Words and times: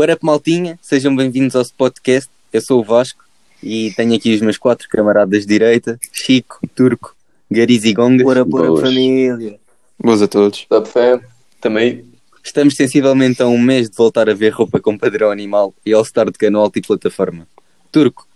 What 0.00 0.14
up, 0.14 0.24
maltinha? 0.24 0.78
Sejam 0.80 1.14
bem-vindos 1.14 1.54
ao 1.54 1.62
podcast. 1.76 2.30
Eu 2.50 2.62
sou 2.62 2.80
o 2.80 2.82
Vasco 2.82 3.22
e 3.62 3.90
tenho 3.90 4.14
aqui 4.14 4.34
os 4.34 4.40
meus 4.40 4.56
quatro 4.56 4.88
camaradas 4.88 5.42
de 5.42 5.46
direita: 5.46 6.00
Chico, 6.10 6.58
Turco, 6.74 7.14
Gariz 7.50 7.84
e 7.84 7.92
Gongas. 7.92 8.24
Bora, 8.24 8.42
bora, 8.42 8.68
Boas. 8.68 8.80
família. 8.80 9.60
Boas 10.02 10.22
a 10.22 10.26
todos. 10.26 10.66
Up 10.72 10.88
fam, 10.88 11.20
também. 11.60 12.06
Estamos 12.42 12.76
sensivelmente 12.76 13.42
a 13.42 13.46
um 13.46 13.58
mês 13.58 13.90
de 13.90 13.96
voltar 13.98 14.30
a 14.30 14.32
ver 14.32 14.54
roupa 14.54 14.80
com 14.80 14.96
padrão 14.96 15.30
animal 15.30 15.74
e 15.84 15.92
All 15.92 16.02
Star 16.02 16.30
de 16.30 16.38
cano 16.38 16.60
alto 16.60 16.78
e 16.78 16.80
plataforma. 16.80 17.46
Turco, 17.92 18.26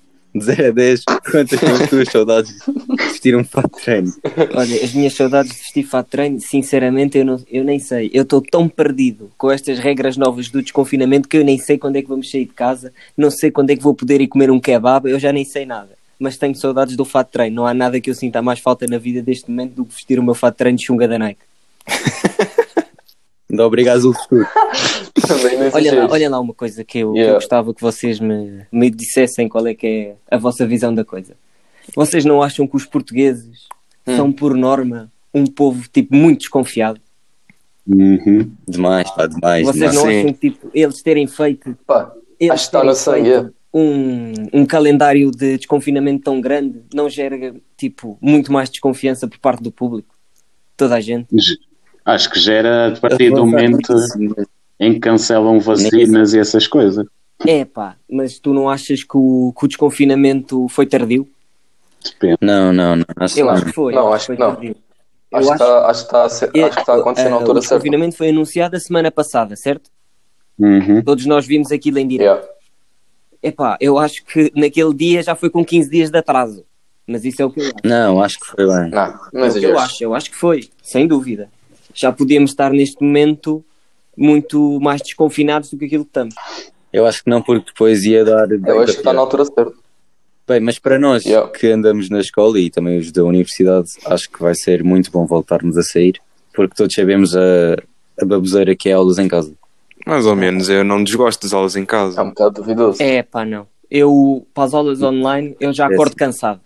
0 0.40 0.68
a 0.68 0.70
10, 0.72 1.02
quantas 1.30 1.60
são 1.60 1.74
as 1.74 1.88
tuas 1.88 2.08
saudades 2.08 2.54
de 2.66 3.04
vestir 3.04 3.36
um 3.36 3.44
fato 3.44 3.76
de 3.76 3.82
treino? 3.82 4.12
Olha, 4.54 4.84
as 4.84 4.92
minhas 4.92 5.14
saudades 5.14 5.52
de 5.52 5.58
vestir 5.58 5.84
fato 5.84 6.06
de 6.06 6.10
treino, 6.10 6.40
sinceramente, 6.40 7.18
eu, 7.18 7.24
não, 7.24 7.40
eu 7.48 7.62
nem 7.62 7.78
sei. 7.78 8.10
Eu 8.12 8.22
estou 8.22 8.42
tão 8.42 8.68
perdido 8.68 9.30
com 9.38 9.50
estas 9.50 9.78
regras 9.78 10.16
novas 10.16 10.48
do 10.48 10.60
desconfinamento 10.60 11.28
que 11.28 11.36
eu 11.36 11.44
nem 11.44 11.56
sei 11.56 11.78
quando 11.78 11.96
é 11.96 12.02
que 12.02 12.08
vamos 12.08 12.30
sair 12.30 12.46
de 12.46 12.52
casa, 12.52 12.92
não 13.16 13.30
sei 13.30 13.50
quando 13.50 13.70
é 13.70 13.76
que 13.76 13.82
vou 13.82 13.94
poder 13.94 14.20
ir 14.20 14.26
comer 14.26 14.50
um 14.50 14.58
kebab, 14.58 15.08
eu 15.08 15.18
já 15.20 15.32
nem 15.32 15.44
sei 15.44 15.64
nada. 15.64 15.90
Mas 16.18 16.36
tenho 16.36 16.54
saudades 16.54 16.96
do 16.96 17.04
fato 17.04 17.28
de 17.28 17.32
treino. 17.32 17.56
Não 17.56 17.66
há 17.66 17.74
nada 17.74 18.00
que 18.00 18.10
eu 18.10 18.14
sinta 18.14 18.40
mais 18.40 18.58
falta 18.58 18.86
na 18.86 18.98
vida 18.98 19.20
deste 19.22 19.50
momento 19.50 19.74
do 19.74 19.84
que 19.84 19.94
vestir 19.94 20.18
o 20.18 20.22
meu 20.22 20.34
fato 20.34 20.54
de 20.54 20.58
treino 20.58 20.78
de 20.78 20.86
chunga 20.86 21.06
da 21.06 21.18
Nike. 21.18 21.40
Dá 23.50 23.66
obrigado 23.66 23.96
azul 23.96 24.12
escuro. 24.12 24.46
Também 25.28 25.58
nesse 25.58 25.76
Olha 25.76 25.94
lá, 25.94 26.08
olha 26.10 26.30
lá 26.30 26.40
uma 26.40 26.54
coisa 26.54 26.84
que 26.84 26.98
eu, 26.98 27.12
que 27.12 27.18
eu 27.18 27.22
Yeah. 27.22 27.34
gostava 27.38 27.74
que 27.74 27.80
vocês 27.80 28.20
me, 28.20 28.66
me 28.70 28.90
dissessem 28.90 29.48
qual 29.48 29.66
é 29.66 29.74
que 29.74 29.86
é 29.86 30.14
a 30.30 30.36
vossa 30.36 30.66
visão 30.66 30.94
da 30.94 31.04
coisa. 31.04 31.34
Vocês 31.94 32.24
não 32.24 32.42
acham 32.42 32.66
que 32.66 32.76
os 32.76 32.84
portugueses 32.86 33.66
Hum. 34.06 34.16
são, 34.16 34.32
por 34.32 34.54
norma, 34.54 35.10
um 35.32 35.46
povo 35.46 35.88
tipo 35.90 36.14
muito 36.14 36.40
desconfiado? 36.40 37.00
Uhum. 37.86 38.50
Demais, 38.68 39.10
pá, 39.10 39.26
demais. 39.26 39.66
Vocês 39.66 39.90
demais. 39.92 39.94
não 39.96 40.02
Sim. 40.02 40.18
acham 40.20 40.32
que 40.34 40.50
tipo, 40.50 40.70
eles 40.74 41.02
terem 41.02 41.26
feito, 41.26 41.76
Pá, 41.86 42.12
eles 42.40 42.52
Acho 42.54 42.70
terem 42.70 42.94
sangue, 42.94 43.30
feito 43.30 43.46
é. 43.46 43.50
um, 43.78 44.32
um 44.52 44.66
calendário 44.66 45.30
de 45.30 45.56
desconfinamento 45.58 46.22
tão 46.24 46.40
grande 46.40 46.82
não 46.94 47.08
gera 47.08 47.54
tipo 47.76 48.18
muito 48.20 48.52
mais 48.52 48.68
desconfiança 48.70 49.26
por 49.28 49.38
parte 49.38 49.62
do 49.62 49.70
público? 49.72 50.14
Toda 50.76 50.96
a 50.96 51.00
gente. 51.00 51.28
Acho 52.04 52.30
que 52.30 52.38
gera 52.40 52.88
a 52.88 53.00
partir 53.00 53.30
do 53.30 53.46
momento 53.46 53.94
em 54.78 54.94
que 54.94 55.00
cancelam 55.00 55.58
vacinas 55.60 56.34
e 56.34 56.38
essas 56.38 56.66
coisas. 56.66 57.06
É 57.46 57.64
pá, 57.64 57.96
mas 58.10 58.38
tu 58.38 58.52
não 58.54 58.68
achas 58.68 59.02
que 59.02 59.16
o, 59.16 59.52
que 59.58 59.64
o 59.64 59.68
desconfinamento 59.68 60.66
foi 60.68 60.86
tardio? 60.86 61.28
Depende. 62.04 62.38
Não, 62.40 62.72
não, 62.72 62.96
não. 62.96 63.04
Acho 63.16 63.38
Eu 63.40 63.46
que 63.46 63.52
acho 63.52 63.64
que 63.66 63.72
foi. 63.72 63.94
Não, 63.94 64.12
acho 64.12 64.26
que 64.32 64.38
não. 64.38 64.50
acho, 64.50 64.64
Eu 64.64 64.74
que 65.32 65.38
está, 65.52 65.86
acho, 65.88 66.00
que 66.00 66.06
está 66.06 66.24
a 66.24 66.28
ser- 66.28 66.44
acho 66.64 66.74
que 66.74 66.80
está 66.80 66.94
a 66.94 66.98
acontecer 66.98 67.28
na 67.28 67.36
altura 67.36 67.58
o 67.58 67.62
certa. 67.62 67.74
desconfinamento 67.76 68.16
foi 68.16 68.28
anunciado 68.28 68.76
a 68.76 68.80
semana 68.80 69.10
passada, 69.10 69.56
certo? 69.56 69.90
Uhum. 70.58 71.02
Todos 71.02 71.26
nós 71.26 71.46
vimos 71.46 71.72
aquilo 71.72 71.98
em 71.98 72.06
direto. 72.06 72.28
Yeah. 72.36 72.48
Epá, 73.42 73.76
eu 73.80 73.98
acho 73.98 74.24
que 74.24 74.50
naquele 74.54 74.94
dia 74.94 75.22
já 75.22 75.34
foi 75.34 75.50
com 75.50 75.64
15 75.64 75.90
dias 75.90 76.10
de 76.10 76.18
atraso. 76.18 76.64
Mas 77.06 77.24
isso 77.24 77.42
é 77.42 77.44
o 77.44 77.50
que 77.50 77.60
eu 77.60 77.64
acho. 77.66 77.74
Não, 77.84 78.22
acho 78.22 78.40
que 78.40 78.46
foi 78.46 78.66
bem. 78.66 78.90
Não, 78.90 79.20
não 79.32 79.44
É 79.44 79.48
o 79.50 79.52
que 79.54 79.64
eu 79.66 79.78
acho. 79.78 80.02
Eu 80.04 80.14
acho 80.14 80.30
que 80.30 80.36
foi, 80.36 80.68
sem 80.82 81.06
dúvida. 81.06 81.50
Já 81.92 82.10
podíamos 82.12 82.50
estar 82.52 82.70
neste 82.70 83.02
momento 83.02 83.62
muito 84.16 84.78
mais 84.80 85.00
desconfinados 85.02 85.70
do 85.70 85.78
que 85.78 85.84
aquilo 85.86 86.04
que 86.04 86.10
estamos. 86.10 86.34
Eu 86.92 87.06
acho 87.06 87.24
que 87.24 87.30
não, 87.30 87.42
porque 87.42 87.66
depois 87.66 88.04
ia 88.04 88.24
dar. 88.24 88.48
Eu 88.50 88.80
acho 88.80 88.92
que 88.92 88.98
está 88.98 89.12
na 89.12 89.20
altura 89.20 89.44
certa. 89.44 89.72
Bem, 90.46 90.60
mas 90.60 90.78
para 90.78 90.98
nós 90.98 91.24
Yeah. 91.24 91.50
que 91.50 91.66
andamos 91.68 92.10
na 92.10 92.20
escola 92.20 92.58
e 92.60 92.68
também 92.70 92.98
os 92.98 93.10
da 93.10 93.24
universidade, 93.24 93.88
acho 94.06 94.30
que 94.30 94.40
vai 94.40 94.54
ser 94.54 94.84
muito 94.84 95.10
bom 95.10 95.24
voltarmos 95.26 95.76
a 95.78 95.82
sair, 95.82 96.20
porque 96.54 96.74
todos 96.76 96.94
sabemos 96.94 97.34
a, 97.34 97.76
a 98.20 98.24
baboseira 98.26 98.76
que 98.76 98.90
é 98.90 98.92
aulas 98.92 99.18
em 99.18 99.26
casa. 99.26 99.52
Mais 100.06 100.26
ou 100.26 100.36
menos, 100.36 100.68
eu 100.68 100.84
não 100.84 101.02
desgosto 101.02 101.42
das 101.42 101.54
aulas 101.54 101.76
em 101.76 101.82
É 101.82 101.86
casa. 101.86 102.22
um 102.22 102.28
bocado 102.28 102.56
duvidoso. 102.60 103.02
É 103.02 103.22
pá, 103.22 103.44
não. 103.44 103.66
Eu, 103.90 104.46
para 104.52 104.64
as 104.64 104.74
aulas 104.74 105.00
online, 105.02 105.56
eu 105.58 105.72
já 105.72 105.84
É 105.84 105.94
acordo 105.94 106.10
assim. 106.10 106.16
cansado. 106.18 106.60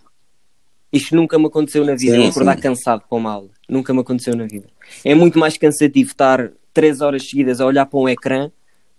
Isto 0.91 1.15
nunca 1.15 1.39
me 1.39 1.45
aconteceu 1.45 1.85
na 1.85 1.95
vida, 1.95 2.15
Sim, 2.15 2.23
eu 2.23 2.29
acordar 2.29 2.55
sim. 2.55 2.61
cansado 2.63 3.03
para 3.07 3.17
uma 3.17 3.31
aula. 3.31 3.49
Nunca 3.69 3.93
me 3.93 4.01
aconteceu 4.01 4.35
na 4.35 4.45
vida. 4.45 4.67
É 5.05 5.13
muito 5.15 5.37
mais 5.39 5.57
cansativo 5.57 6.09
estar 6.11 6.51
3 6.79 7.01
horas 7.01 7.27
seguidas 7.27 7.59
a 7.59 7.65
olhar 7.65 7.85
para 7.85 7.99
um 7.99 8.07
ecrã 8.07 8.49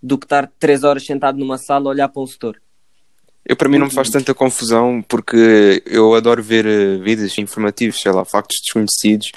do 0.02 0.18
que 0.18 0.26
estar 0.26 0.52
3 0.58 0.84
horas 0.84 1.06
sentado 1.06 1.38
numa 1.38 1.56
sala 1.56 1.88
a 1.88 1.88
olhar 1.88 2.08
para 2.10 2.20
um 2.20 2.26
setor. 2.26 2.60
Eu, 3.42 3.56
para 3.56 3.70
mim, 3.70 3.78
não 3.78 3.86
me 3.86 3.92
faz 3.92 4.10
tanta 4.10 4.34
confusão 4.34 5.02
porque 5.08 5.82
eu 5.86 6.14
adoro 6.14 6.42
ver 6.42 6.66
eh, 6.66 6.98
vídeos 6.98 7.38
informativos, 7.38 7.98
sei 7.98 8.12
lá, 8.12 8.22
factos 8.22 8.58
desconhecidos. 8.60 9.32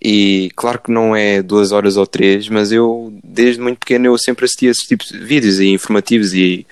E 0.00 0.50
claro 0.54 0.78
que 0.78 0.92
não 0.92 1.16
é 1.16 1.40
duas 1.40 1.72
horas 1.72 1.96
ou 1.96 2.06
três, 2.06 2.50
mas 2.50 2.70
eu, 2.70 3.18
desde 3.24 3.62
muito 3.62 3.78
pequeno, 3.78 4.04
eu 4.04 4.18
sempre 4.18 4.44
assisti 4.44 4.68
a 4.68 4.72
esses 4.72 4.86
tipos 4.86 5.08
de 5.08 5.18
vídeos 5.18 5.58
e 5.58 5.68
informativos 5.68 6.34
e 6.34 6.66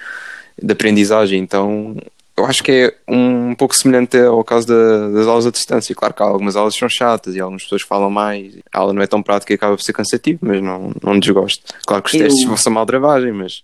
de 0.62 0.72
aprendizagem. 0.74 1.40
Então, 1.40 1.96
eu 2.36 2.44
acho 2.46 2.62
que 2.64 2.72
é 2.72 2.94
um 3.08 3.54
pouco 3.54 3.74
semelhante 3.76 4.18
ao 4.18 4.42
caso 4.42 4.66
da- 4.66 5.08
das 5.10 5.26
aulas 5.26 5.46
à 5.46 5.50
distância. 5.50 5.94
Claro 5.94 6.12
que 6.14 6.22
há 6.22 6.26
algumas 6.26 6.56
aulas 6.56 6.74
são 6.76 6.88
chatas 6.88 7.34
e 7.34 7.40
algumas 7.40 7.62
pessoas 7.62 7.82
falam 7.82 8.10
mais. 8.10 8.56
A 8.72 8.78
aula 8.80 8.92
não 8.92 9.02
é 9.02 9.06
tão 9.06 9.22
prática 9.22 9.52
e 9.52 9.56
acaba 9.56 9.76
por 9.76 9.82
ser 9.82 9.92
cansativo, 9.92 10.40
mas 10.42 10.62
não, 10.62 10.92
não 11.02 11.18
desgosto. 11.18 11.62
Claro 11.86 12.02
que 12.02 12.08
os 12.08 12.14
Eu- 12.14 12.28
testes 12.28 12.60
são 12.62 12.72
uma 12.72 12.84
dravagem, 12.86 13.32
mas 13.32 13.62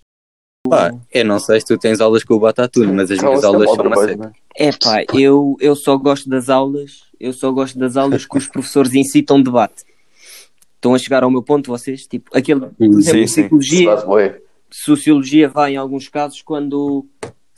Pá, 0.68 0.92
eu 1.10 1.24
não 1.24 1.38
sei 1.40 1.58
se 1.58 1.66
tu 1.66 1.78
tens 1.78 2.02
aulas 2.02 2.22
com 2.22 2.34
o 2.34 2.38
Batatune, 2.40 2.92
mas 2.92 3.10
as 3.10 3.16
Não, 3.18 3.30
minhas 3.30 3.42
é 3.42 3.46
aulas 3.46 3.70
são 3.70 3.86
uma 3.86 4.06
né? 4.06 4.32
É 4.54 4.70
pá, 4.72 5.04
eu, 5.14 5.56
eu 5.58 5.74
só 5.74 5.96
gosto 5.96 6.28
das 6.28 6.50
aulas, 6.50 7.04
eu 7.18 7.32
só 7.32 7.50
gosto 7.50 7.78
das 7.78 7.96
aulas 7.96 8.26
que 8.26 8.36
os 8.36 8.46
professores 8.46 8.92
incitam 8.94 9.42
debate. 9.42 9.84
Estão 10.74 10.94
a 10.94 10.98
chegar 10.98 11.22
ao 11.24 11.30
meu 11.30 11.42
ponto, 11.42 11.66
vocês? 11.70 12.06
Tipo, 12.06 12.30
aquele, 12.36 12.60
por 12.60 12.84
exemplo, 12.84 13.02
Sim, 13.02 13.26
sim. 13.26 13.42
psicologia, 13.48 13.96
sociologia 14.70 15.48
vai 15.48 15.72
em 15.72 15.76
alguns 15.76 16.08
casos 16.08 16.42
quando 16.42 17.06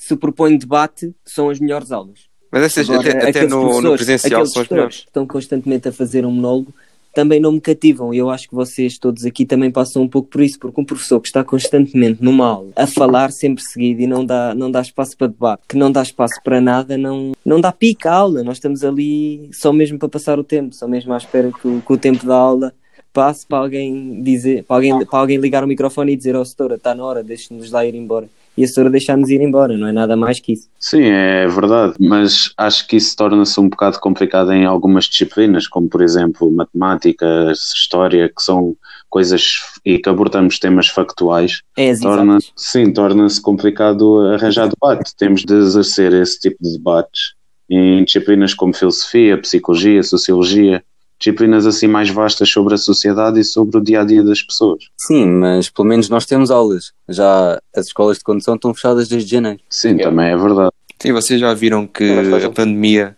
se 0.02 0.16
propõe 0.16 0.56
debate, 0.56 1.14
são 1.24 1.48
as 1.48 1.60
melhores 1.60 1.92
aulas. 1.92 2.26
Mas 2.50 2.64
essas, 2.64 2.90
Agora, 2.90 3.08
até, 3.08 3.30
até 3.30 3.46
no, 3.46 3.80
no 3.80 3.94
presencial 3.94 4.44
são 4.46 4.62
as 4.62 4.68
melhores. 4.68 4.96
que 4.96 5.06
estão 5.06 5.24
constantemente 5.24 5.88
a 5.88 5.92
fazer 5.92 6.26
um 6.26 6.32
monólogo 6.32 6.74
também 7.14 7.38
não 7.38 7.52
me 7.52 7.60
cativam. 7.60 8.12
E 8.12 8.18
eu 8.18 8.28
acho 8.28 8.48
que 8.48 8.54
vocês 8.54 8.98
todos 8.98 9.24
aqui 9.24 9.46
também 9.46 9.70
passam 9.70 10.02
um 10.02 10.08
pouco 10.08 10.28
por 10.28 10.40
isso, 10.40 10.58
porque 10.58 10.80
um 10.80 10.84
professor 10.84 11.20
que 11.20 11.28
está 11.28 11.44
constantemente 11.44 12.22
numa 12.22 12.46
aula 12.48 12.72
a 12.74 12.86
falar 12.86 13.30
sempre 13.30 13.62
seguido 13.62 14.00
e 14.00 14.06
não 14.06 14.24
dá, 14.24 14.54
não 14.54 14.70
dá 14.70 14.80
espaço 14.80 15.16
para 15.16 15.28
debate, 15.28 15.62
que 15.68 15.76
não 15.76 15.92
dá 15.92 16.02
espaço 16.02 16.40
para 16.42 16.60
nada, 16.60 16.98
não, 16.98 17.32
não 17.44 17.60
dá 17.60 17.70
pica 17.70 18.10
à 18.10 18.14
aula. 18.14 18.42
Nós 18.42 18.56
estamos 18.56 18.82
ali 18.82 19.50
só 19.52 19.72
mesmo 19.72 19.98
para 19.98 20.08
passar 20.08 20.38
o 20.38 20.44
tempo, 20.44 20.74
só 20.74 20.88
mesmo 20.88 21.12
à 21.12 21.16
espera 21.16 21.52
que 21.52 21.68
o, 21.68 21.80
que 21.80 21.92
o 21.92 21.98
tempo 21.98 22.26
da 22.26 22.34
aula 22.34 22.74
passe 23.12 23.46
para 23.46 23.58
alguém 23.58 24.22
dizer, 24.22 24.64
para 24.64 24.76
alguém, 24.76 25.04
para 25.04 25.18
alguém 25.18 25.36
ligar 25.36 25.62
o 25.62 25.68
microfone 25.68 26.12
e 26.12 26.16
dizer, 26.16 26.34
ó 26.34 26.44
setora, 26.44 26.76
está 26.76 26.94
na 26.94 27.04
hora, 27.04 27.22
deixe-nos 27.22 27.70
lá 27.70 27.84
ir 27.84 27.94
embora. 27.94 28.28
E 28.56 28.64
a 28.64 28.66
setora 28.68 28.90
deixar-nos 28.90 29.30
ir 29.30 29.40
embora, 29.40 29.78
não 29.78 29.86
é 29.86 29.92
nada 29.92 30.14
mais 30.16 30.38
que 30.38 30.52
isso. 30.52 30.68
Sim, 30.78 31.04
é 31.04 31.46
verdade, 31.46 31.94
mas 31.98 32.52
acho 32.58 32.86
que 32.86 32.96
isso 32.96 33.16
torna-se 33.16 33.58
um 33.58 33.68
bocado 33.68 33.98
complicado 33.98 34.52
em 34.52 34.66
algumas 34.66 35.06
disciplinas, 35.06 35.66
como 35.66 35.88
por 35.88 36.02
exemplo 36.02 36.50
matemática, 36.50 37.50
história, 37.52 38.28
que 38.28 38.42
são 38.42 38.76
coisas 39.08 39.42
e 39.84 39.98
que 39.98 40.08
abordamos 40.08 40.58
temas 40.58 40.88
factuais. 40.88 41.62
É 41.76 41.94
Torna, 41.96 42.36
exatas. 42.36 42.52
sim, 42.56 42.92
torna-se 42.92 43.40
complicado 43.40 44.20
arranjar 44.32 44.68
debate. 44.68 45.14
Temos 45.16 45.44
de 45.44 45.54
exercer 45.54 46.12
esse 46.12 46.38
tipo 46.38 46.56
de 46.60 46.72
debates 46.76 47.34
em 47.70 48.04
disciplinas 48.04 48.52
como 48.52 48.74
filosofia, 48.74 49.38
psicologia, 49.40 50.02
sociologia, 50.02 50.84
disciplinas 51.22 51.66
assim 51.66 51.86
mais 51.86 52.10
vastas 52.10 52.50
sobre 52.50 52.74
a 52.74 52.76
sociedade 52.76 53.38
e 53.38 53.44
sobre 53.44 53.78
o 53.78 53.80
dia 53.80 54.00
a 54.00 54.04
dia 54.04 54.22
das 54.22 54.42
pessoas. 54.42 54.84
Sim, 54.98 55.26
mas 55.26 55.70
pelo 55.70 55.86
menos 55.86 56.08
nós 56.08 56.26
temos 56.26 56.50
aulas. 56.50 56.92
Já 57.08 57.60
as 57.74 57.86
escolas 57.86 58.18
de 58.18 58.24
condução 58.24 58.56
estão 58.56 58.74
fechadas 58.74 59.08
desde 59.08 59.30
janeiro. 59.30 59.60
Sim, 59.70 59.96
também 59.98 60.30
é 60.30 60.36
verdade. 60.36 60.72
Sim, 60.98 61.12
vocês 61.12 61.40
já 61.40 61.54
viram 61.54 61.86
que 61.86 62.04
a 62.44 62.50
pandemia 62.50 63.16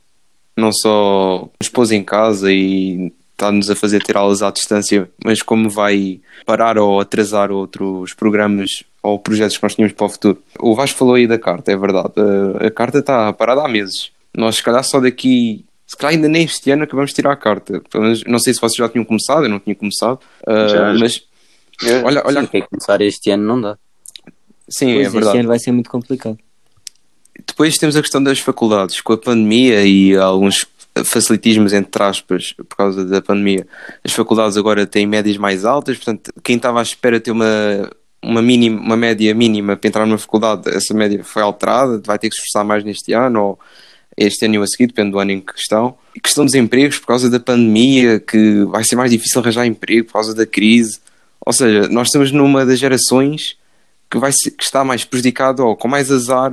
não 0.57 0.71
só 0.73 1.49
nos 1.61 1.69
pôs 1.69 1.91
em 1.91 2.05
casa 2.05 2.53
e 2.53 3.13
está-nos 3.33 3.69
a 3.69 3.75
fazer 3.75 4.03
ter 4.03 4.17
aulas 4.17 4.43
à 4.43 4.51
distância, 4.51 5.11
mas 5.25 5.43
como 5.43 5.69
vai 5.69 6.21
parar 6.47 6.79
ou 6.79 7.01
atrasar 7.01 7.51
outros 7.51 8.15
programas 8.15 8.85
ou 9.03 9.19
projetos 9.19 9.57
que 9.57 9.63
nós 9.63 9.75
tínhamos 9.75 9.95
para 9.95 10.07
o 10.07 10.09
futuro. 10.09 10.43
O 10.59 10.75
Vasco 10.75 10.99
falou 10.99 11.15
aí 11.15 11.27
da 11.27 11.39
carta, 11.39 11.73
é 11.73 11.77
verdade. 11.77 12.13
A, 12.17 12.67
a 12.67 12.71
carta 12.71 12.99
está 12.99 13.33
parada 13.33 13.63
há 13.63 13.69
meses. 13.69 14.11
Nós, 14.37 14.57
se 14.57 14.63
calhar, 14.63 14.83
só 14.83 15.01
daqui. 15.01 15.65
Se 15.87 15.97
calhar 15.97 16.15
ainda 16.15 16.29
nem 16.29 16.45
este 16.45 16.71
ano 16.71 16.85
acabamos 16.85 17.11
de 17.11 17.17
tirar 17.17 17.33
a 17.33 17.37
carta. 17.37 17.83
Não 18.27 18.39
sei 18.39 18.55
se 18.55 18.61
vocês 18.61 18.77
já 18.77 18.89
tinham 18.89 19.05
começado, 19.05 19.45
eu 19.45 19.49
não 19.51 19.61
tinha 19.61 19.75
começado. 19.77 20.19
Ah, 20.47 20.69
Já, 20.69 20.93
já. 20.95 20.99
mas 20.99 21.23
olha, 22.05 22.23
olha, 22.25 22.41
Sim, 22.43 22.47
quer 22.47 22.63
começar 22.69 23.01
este 23.01 23.31
ano 23.31 23.45
não 23.45 23.61
dá. 23.61 23.79
sim, 24.69 24.87
Pois, 24.87 24.97
é 24.99 25.01
este 25.03 25.13
verdade. 25.13 25.39
ano 25.39 25.49
vai 25.49 25.59
ser 25.59 25.73
muito 25.73 25.91
complicado. 25.91 26.39
Depois 27.47 27.77
temos 27.77 27.97
a 27.97 28.01
questão 28.01 28.23
das 28.23 28.39
faculdades, 28.39 29.01
com 29.01 29.13
a 29.13 29.19
pandemia 29.19 29.85
e 29.85 30.17
alguns 30.17 30.65
facilitismos, 31.05 31.73
entre 31.73 32.03
aspas, 32.03 32.53
por 32.53 32.77
causa 32.77 33.05
da 33.05 33.21
pandemia. 33.21 33.67
As 34.05 34.13
faculdades 34.13 34.57
agora 34.57 34.87
têm 34.87 35.07
médias 35.07 35.37
mais 35.37 35.65
altas, 35.65 35.97
portanto, 35.97 36.33
quem 36.43 36.57
estava 36.57 36.79
à 36.79 36.83
espera 36.83 37.19
de 37.19 37.25
ter 37.25 37.31
uma, 37.33 37.91
uma, 38.23 38.41
mínima, 38.41 38.81
uma 38.81 38.97
média 38.97 39.35
mínima 39.35 39.77
para 39.77 39.89
entrar 39.89 40.07
numa 40.07 40.17
faculdade, 40.19 40.71
essa 40.71 40.95
média 40.95 41.23
foi 41.25 41.43
alterada, 41.43 42.01
vai 42.05 42.19
ter 42.19 42.29
que 42.31 42.37
se 42.37 42.43
esforçar 42.43 42.65
mais 42.65 42.85
neste 42.85 43.13
ano 43.13 43.43
ou 43.43 43.59
este 44.17 44.45
ano 44.45 44.55
e 44.55 44.59
a 44.59 44.67
seguir, 44.67 44.87
depende 44.87 45.11
do 45.11 45.19
ano 45.19 45.33
em 45.33 45.41
questão. 45.41 45.97
E 46.15 46.21
questão 46.21 46.45
dos 46.45 46.55
empregos, 46.55 46.99
por 46.99 47.07
causa 47.07 47.29
da 47.29 47.41
pandemia, 47.41 48.21
que 48.21 48.65
vai 48.65 48.85
ser 48.85 48.97
mais 48.97 49.11
difícil 49.11 49.41
arranjar 49.41 49.67
emprego 49.67 50.07
por 50.07 50.15
causa 50.15 50.35
da 50.35 50.47
crise. 50.47 51.01
Ou 51.45 51.53
seja, 51.53 51.89
nós 51.89 52.09
estamos 52.09 52.31
numa 52.33 52.65
das 52.65 52.79
gerações 52.79 53.57
que, 54.11 54.19
vai 54.19 54.33
ser, 54.33 54.53
que 54.53 54.63
está 54.63 54.85
mais 54.85 55.05
prejudicado 55.05 55.65
ou 55.65 55.77
com 55.77 55.89
mais 55.89 56.11
azar 56.11 56.53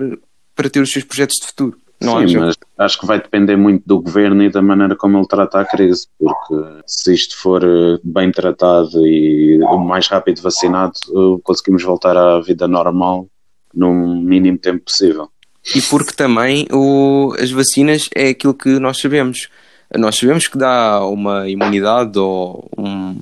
para 0.56 0.70
ter 0.70 0.82
os 0.82 0.92
seus 0.92 1.06
projetos 1.06 1.38
de 1.38 1.48
futuro. 1.48 1.78
Não 2.02 2.18
Sim, 2.18 2.26
acha? 2.26 2.40
mas 2.40 2.56
acho 2.80 3.00
que 3.00 3.06
vai 3.06 3.22
depender 3.22 3.56
muito 3.56 3.84
do 3.86 4.02
governo 4.02 4.42
e 4.44 4.50
da 4.50 4.62
maneira 4.62 4.96
como 4.96 5.20
ele 5.20 5.28
trata 5.28 5.60
a 5.60 5.66
crise, 5.66 6.08
porque 6.18 6.82
se 6.88 7.14
isto 7.14 7.38
for 7.38 7.64
eh, 7.64 8.00
bem 8.04 8.32
tratado 8.32 9.06
e 9.06 9.62
o 9.62 9.78
mais 9.78 10.08
rápido 10.08 10.42
vacinado, 10.42 10.94
eh, 11.10 11.40
conseguimos 11.44 11.84
voltar 11.84 12.18
à 12.18 12.42
vida 12.42 12.68
normal 12.68 13.28
num 13.72 14.20
mínimo 14.20 14.58
tempo 14.58 14.86
possível. 14.86 15.30
E 15.76 15.82
porque 15.84 16.14
também 16.14 16.68
o, 16.72 17.36
as 17.40 17.52
vacinas 17.52 18.10
é 18.16 18.30
aquilo 18.30 18.54
que 18.54 18.80
nós 18.80 19.00
sabemos. 19.00 19.48
Nós 19.96 20.18
sabemos 20.18 20.48
que 20.48 20.58
dá 20.58 21.06
uma 21.06 21.50
imunidade 21.50 22.18
ou 22.18 22.70
um, 22.78 23.20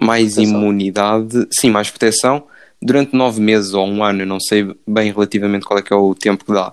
mais 0.00 0.34
Proteção. 0.34 0.58
imunidade, 0.60 1.48
sim, 1.50 1.70
mais 1.70 1.90
proteção, 1.90 2.44
durante 2.80 3.14
nove 3.14 3.40
meses 3.40 3.74
ou 3.74 3.86
um 3.86 4.02
ano, 4.02 4.22
eu 4.22 4.26
não 4.26 4.40
sei 4.40 4.74
bem 4.86 5.12
relativamente 5.12 5.66
qual 5.66 5.78
é 5.78 5.82
que 5.82 5.92
é 5.92 5.96
o 5.96 6.14
tempo 6.14 6.44
que 6.44 6.52
dá. 6.52 6.72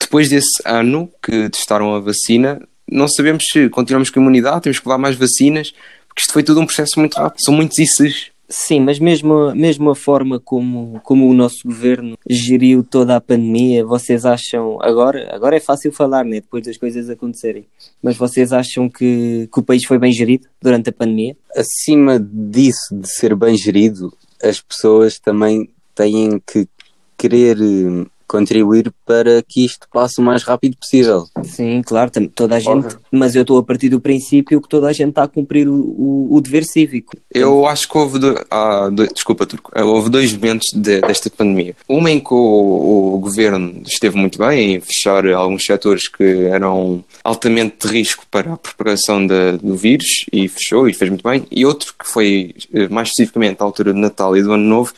Depois 0.00 0.28
desse 0.28 0.60
ano 0.64 1.08
que 1.22 1.48
testaram 1.48 1.94
a 1.94 2.00
vacina, 2.00 2.60
não 2.90 3.06
sabemos 3.06 3.44
se 3.50 3.68
continuamos 3.68 4.10
com 4.10 4.18
a 4.18 4.22
imunidade, 4.22 4.62
temos 4.62 4.80
que 4.80 4.88
levar 4.88 4.98
mais 4.98 5.16
vacinas, 5.16 5.72
porque 6.08 6.22
isto 6.22 6.32
foi 6.32 6.42
tudo 6.42 6.60
um 6.60 6.66
processo 6.66 6.98
muito 6.98 7.14
rápido, 7.14 7.42
são 7.44 7.54
muitos 7.54 7.78
ICs. 7.78 8.31
Sim, 8.54 8.80
mas 8.80 8.98
mesmo, 8.98 9.54
mesmo 9.54 9.88
a 9.88 9.94
forma 9.96 10.38
como, 10.38 11.00
como 11.02 11.26
o 11.26 11.32
nosso 11.32 11.60
governo 11.64 12.18
geriu 12.28 12.84
toda 12.84 13.16
a 13.16 13.20
pandemia, 13.20 13.82
vocês 13.82 14.26
acham, 14.26 14.76
agora, 14.82 15.34
agora 15.34 15.56
é 15.56 15.60
fácil 15.60 15.90
falar, 15.90 16.22
né, 16.22 16.34
depois 16.42 16.62
das 16.62 16.76
coisas 16.76 17.08
acontecerem, 17.08 17.64
mas 18.02 18.14
vocês 18.14 18.52
acham 18.52 18.90
que, 18.90 19.48
que 19.50 19.58
o 19.58 19.62
país 19.62 19.86
foi 19.86 19.98
bem 19.98 20.12
gerido 20.12 20.48
durante 20.60 20.90
a 20.90 20.92
pandemia? 20.92 21.34
Acima 21.56 22.20
disso, 22.20 22.94
de 22.94 23.08
ser 23.08 23.34
bem 23.34 23.56
gerido, 23.56 24.12
as 24.42 24.60
pessoas 24.60 25.18
também 25.18 25.70
têm 25.94 26.38
que 26.46 26.68
querer 27.16 27.56
eh, 27.58 28.06
contribuir 28.32 28.92
para 29.06 29.42
que 29.46 29.64
isto 29.64 29.86
passe 29.92 30.20
o 30.20 30.24
mais 30.24 30.42
rápido 30.42 30.76
possível. 30.76 31.26
Sim, 31.44 31.82
claro, 31.84 32.10
toda 32.34 32.56
a 32.56 32.58
gente, 32.58 32.70
Óbvio. 32.86 32.98
mas 33.12 33.34
eu 33.36 33.42
estou 33.42 33.58
a 33.58 33.62
partir 33.62 33.88
do 33.90 34.00
princípio 34.00 34.60
que 34.60 34.68
toda 34.68 34.88
a 34.88 34.92
gente 34.92 35.10
está 35.10 35.24
a 35.24 35.28
cumprir 35.28 35.68
o, 35.68 35.74
o, 35.74 36.28
o 36.36 36.40
dever 36.40 36.64
cívico. 36.64 37.16
Eu 37.32 37.66
acho 37.66 37.86
que 37.88 37.96
houve, 37.98 38.18
do- 38.18 38.44
ah, 38.50 38.88
do- 38.90 39.06
desculpa, 39.06 39.44
Turco, 39.46 39.70
Ah, 39.74 39.84
houve 39.84 40.08
dois 40.10 40.32
momentos 40.32 40.66
de- 40.74 41.00
desta 41.02 41.28
pandemia. 41.30 41.76
Uma 41.88 42.10
em 42.10 42.18
que 42.18 42.32
o, 42.32 43.14
o 43.14 43.18
governo 43.18 43.82
esteve 43.86 44.16
muito 44.16 44.38
bem 44.38 44.74
em 44.76 44.80
fechar 44.80 45.26
alguns 45.26 45.64
setores 45.64 46.08
que 46.08 46.24
eram 46.46 47.04
altamente 47.22 47.86
de 47.86 47.92
risco 47.92 48.24
para 48.30 48.54
a 48.54 48.56
propagação 48.56 49.26
da- 49.26 49.52
do 49.52 49.76
vírus 49.76 50.24
e 50.32 50.48
fechou 50.48 50.88
e 50.88 50.94
fez 50.94 51.10
muito 51.10 51.22
bem. 51.28 51.46
E 51.50 51.66
outro 51.66 51.92
que 51.98 52.08
foi 52.08 52.54
eh, 52.72 52.88
mais 52.88 53.08
especificamente 53.08 53.60
à 53.60 53.64
altura 53.64 53.92
de 53.92 54.00
Natal 54.00 54.36
e 54.36 54.42
do 54.42 54.52
Ano 54.52 54.64
Novo, 54.64 54.92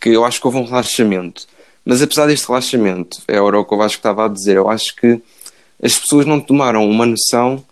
que 0.00 0.10
eu 0.10 0.24
acho 0.24 0.38
que 0.40 0.46
houve 0.46 0.58
um 0.58 0.64
relaxamento. 0.64 1.46
Mas 1.84 2.00
apesar 2.00 2.26
deste 2.26 2.46
relaxamento, 2.46 3.18
é 3.28 3.40
o 3.40 3.64
que 3.64 3.74
eu 3.74 3.82
acho 3.82 3.96
que 3.96 4.00
estava 4.00 4.24
a 4.24 4.28
dizer, 4.28 4.56
eu 4.56 4.70
acho 4.70 4.96
que 4.96 5.20
as 5.82 5.98
pessoas 5.98 6.24
não 6.24 6.40
tomaram 6.40 6.88
uma 6.88 7.04
noção 7.04 7.62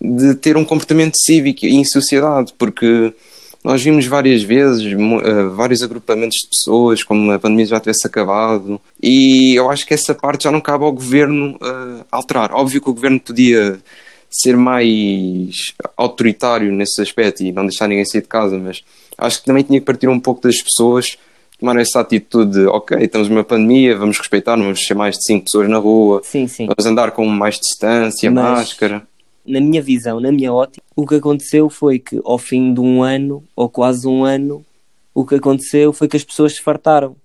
de 0.00 0.34
ter 0.34 0.56
um 0.56 0.64
comportamento 0.64 1.16
cívico 1.18 1.66
em 1.66 1.84
sociedade, 1.84 2.54
porque 2.56 3.12
nós 3.64 3.82
vimos 3.82 4.06
várias 4.06 4.42
vezes 4.42 4.84
eh, 4.86 5.44
vários 5.54 5.82
agrupamentos 5.82 6.38
de 6.42 6.48
pessoas, 6.48 7.02
como 7.02 7.32
a 7.32 7.38
pandemia 7.38 7.66
já 7.66 7.80
tivesse 7.80 8.06
acabado, 8.06 8.80
e 9.02 9.54
eu 9.56 9.68
acho 9.68 9.84
que 9.84 9.92
essa 9.92 10.14
parte 10.14 10.44
já 10.44 10.52
não 10.52 10.60
cabe 10.60 10.84
ao 10.84 10.92
governo 10.92 11.58
eh, 11.60 12.04
alterar. 12.12 12.52
Óbvio 12.52 12.80
que 12.80 12.90
o 12.90 12.94
governo 12.94 13.18
podia 13.18 13.80
ser 14.30 14.56
mais 14.56 15.74
autoritário 15.96 16.70
nesse 16.70 17.00
aspecto 17.00 17.42
e 17.42 17.50
não 17.50 17.66
deixar 17.66 17.88
ninguém 17.88 18.04
sair 18.04 18.22
de 18.22 18.28
casa, 18.28 18.56
mas 18.56 18.84
acho 19.16 19.40
que 19.40 19.46
também 19.46 19.64
tinha 19.64 19.80
que 19.80 19.86
partir 19.86 20.08
um 20.08 20.20
pouco 20.20 20.42
das 20.42 20.62
pessoas 20.62 21.18
tomar 21.58 21.76
essa 21.78 22.00
atitude 22.00 22.52
de, 22.52 22.66
ok, 22.66 22.96
estamos 23.00 23.28
numa 23.28 23.44
pandemia, 23.44 23.96
vamos 23.96 24.18
respeitar, 24.18 24.56
não 24.56 24.64
vamos 24.64 24.86
ser 24.86 24.94
mais 24.94 25.16
de 25.16 25.24
cinco 25.24 25.44
pessoas 25.46 25.68
na 25.68 25.78
rua, 25.78 26.20
Sim, 26.24 26.46
sim. 26.46 26.66
vamos 26.66 26.86
andar 26.86 27.10
com 27.10 27.24
mais 27.26 27.58
distância, 27.58 28.30
Mas- 28.30 28.44
máscara. 28.58 29.06
na 29.46 29.60
minha 29.60 29.82
visão, 29.82 30.20
na 30.20 30.30
minha 30.30 30.52
ótica, 30.52 30.82
o 30.94 31.06
que 31.06 31.16
aconteceu 31.16 31.68
foi 31.68 31.98
que 31.98 32.20
ao 32.24 32.38
fim 32.38 32.72
de 32.72 32.80
um 32.80 33.02
ano, 33.02 33.42
ou 33.56 33.68
quase 33.68 34.06
um 34.06 34.24
ano, 34.24 34.64
o 35.14 35.24
que 35.24 35.34
aconteceu 35.34 35.92
foi 35.92 36.06
que 36.06 36.16
as 36.16 36.22
pessoas 36.24 36.54
se 36.54 36.62
fartaram. 36.62 37.16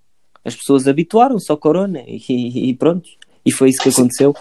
As 0.44 0.56
pessoas 0.56 0.88
habituaram-se 0.88 1.50
ao 1.51 1.57
corona 1.57 2.03
e, 2.07 2.69
e 2.69 2.74
pronto. 2.74 3.07
E 3.45 3.51
foi 3.51 3.69
isso 3.69 3.81
que 3.81 3.89
aconteceu. 3.89 4.36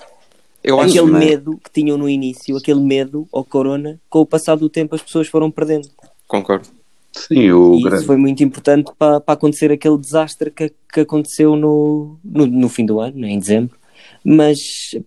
Eu 0.65 0.81
aquele 0.81 0.99
é? 1.11 1.19
medo 1.19 1.61
que 1.63 1.71
tinham 1.71 1.99
no 1.99 2.09
início, 2.09 2.57
aquele 2.57 2.81
medo 2.81 3.29
ao 3.33 3.45
corona, 3.45 4.01
com 4.09 4.21
o 4.21 4.27
passar 4.27 4.57
do 4.57 4.69
tempo 4.69 4.95
as 4.95 5.03
pessoas 5.03 5.29
foram 5.29 5.51
perdendo. 5.51 5.89
concordo. 6.27 6.69
Sim, 7.13 7.51
o 7.53 7.79
E 7.79 7.83
gra- 7.83 7.97
isso 7.97 8.07
foi 8.07 8.17
muito 8.17 8.43
importante 8.43 8.91
para, 8.99 9.21
para 9.21 9.35
acontecer 9.35 9.71
aquele 9.71 9.99
desastre 9.99 10.51
que, 10.51 10.73
que 10.93 11.01
aconteceu 11.01 11.55
no, 11.57 12.19
no, 12.25 12.47
no 12.47 12.69
fim 12.69 12.87
do 12.87 13.01
ano, 13.01 13.27
em 13.27 13.39
dezembro. 13.39 13.77
Mas, 14.25 14.59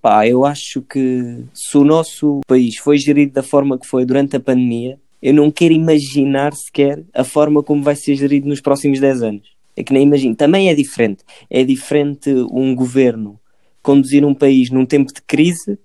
pá, 0.02 0.28
eu 0.28 0.46
acho 0.46 0.82
que 0.82 1.44
se 1.54 1.78
o 1.78 1.84
nosso 1.84 2.42
país 2.48 2.78
foi 2.78 2.98
gerido 2.98 3.34
da 3.34 3.44
forma 3.44 3.78
que 3.78 3.88
foi 3.88 4.06
durante 4.06 4.36
a 4.36 4.40
pandemia, 4.40 5.00
eu 5.22 5.34
não 5.34 5.50
quero 5.50 5.74
imaginar 5.74 6.54
sequer 6.54 7.04
a 7.14 7.24
forma 7.24 7.64
como 7.64 7.82
vai 7.82 7.96
ser 7.96 8.16
gerido 8.16 8.48
nos 8.48 8.62
próximos 8.62 9.00
10 9.00 9.22
anos. 9.24 9.56
É 9.76 9.84
que 9.84 9.92
nem 9.92 10.04
imagino. 10.04 10.36
Também 10.36 10.70
é 10.70 10.76
diferente. 10.76 11.24
É 11.50 11.64
diferente 11.64 12.30
um 12.52 12.76
governo 12.76 13.40
conduzir 13.82 14.24
um 14.26 14.34
país 14.34 14.70
num 14.70 14.86
tempo 14.86 15.14
de 15.14 15.22
crise 15.22 15.78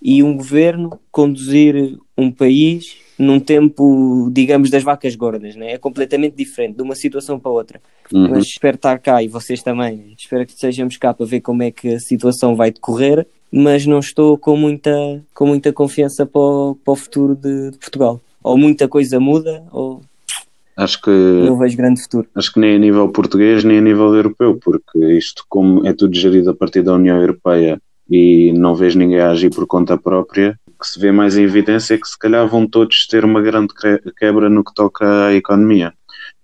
e 0.00 0.22
um 0.22 0.36
governo 0.36 0.98
conduzir 1.10 1.98
um 2.16 2.30
país 2.30 2.96
num 3.18 3.40
tempo, 3.40 4.30
digamos, 4.32 4.70
das 4.70 4.82
vacas 4.82 5.16
gordas, 5.16 5.56
né? 5.56 5.72
É 5.72 5.78
completamente 5.78 6.36
diferente 6.36 6.76
de 6.76 6.82
uma 6.82 6.94
situação 6.94 7.38
para 7.38 7.50
outra. 7.50 7.80
Uhum. 8.12 8.30
Mas 8.30 8.44
espero 8.44 8.76
estar 8.76 8.98
cá 8.98 9.22
e 9.22 9.28
vocês 9.28 9.62
também. 9.62 10.14
Espero 10.16 10.46
que 10.46 10.52
estejamos 10.52 10.96
cá 10.96 11.12
para 11.12 11.26
ver 11.26 11.40
como 11.40 11.62
é 11.62 11.70
que 11.70 11.94
a 11.94 12.00
situação 12.00 12.54
vai 12.54 12.70
decorrer, 12.70 13.26
mas 13.50 13.84
não 13.86 13.98
estou 13.98 14.38
com 14.38 14.56
muita, 14.56 14.92
com 15.34 15.46
muita 15.46 15.72
confiança 15.72 16.24
para 16.24 16.40
o, 16.40 16.78
para 16.84 16.92
o 16.92 16.96
futuro 16.96 17.34
de, 17.34 17.72
de 17.72 17.78
Portugal. 17.78 18.20
Ou 18.42 18.56
muita 18.56 18.86
coisa 18.86 19.18
muda, 19.18 19.64
ou 19.72 20.00
acho 20.76 21.02
que 21.02 21.10
não 21.10 21.58
vejo 21.58 21.76
grande 21.76 22.00
futuro. 22.00 22.28
acho 22.36 22.52
que 22.52 22.60
nem 22.60 22.76
a 22.76 22.78
nível 22.78 23.08
português 23.08 23.64
nem 23.64 23.78
a 23.78 23.82
nível 23.82 24.14
europeu, 24.14 24.58
porque 24.62 24.98
isto, 25.18 25.44
como 25.48 25.84
é 25.84 25.92
tudo 25.92 26.14
gerido 26.14 26.50
a 26.50 26.54
partir 26.54 26.82
da 26.82 26.94
União 26.94 27.20
Europeia 27.20 27.80
e 28.08 28.52
não 28.52 28.76
vês 28.76 28.94
ninguém 28.94 29.18
agir 29.18 29.50
por 29.50 29.66
conta 29.66 29.98
própria, 29.98 30.58
que 30.78 30.86
se 30.86 30.98
vê 30.98 31.10
mais 31.10 31.36
em 31.36 31.42
evidência 31.42 31.94
é 31.94 31.98
que 31.98 32.06
se 32.06 32.18
calhar 32.18 32.46
vão 32.46 32.66
todos 32.66 33.06
ter 33.06 33.24
uma 33.24 33.40
grande 33.42 33.74
que- 33.74 34.12
quebra 34.16 34.48
no 34.48 34.64
que 34.64 34.74
toca 34.74 35.26
à 35.26 35.34
economia. 35.34 35.92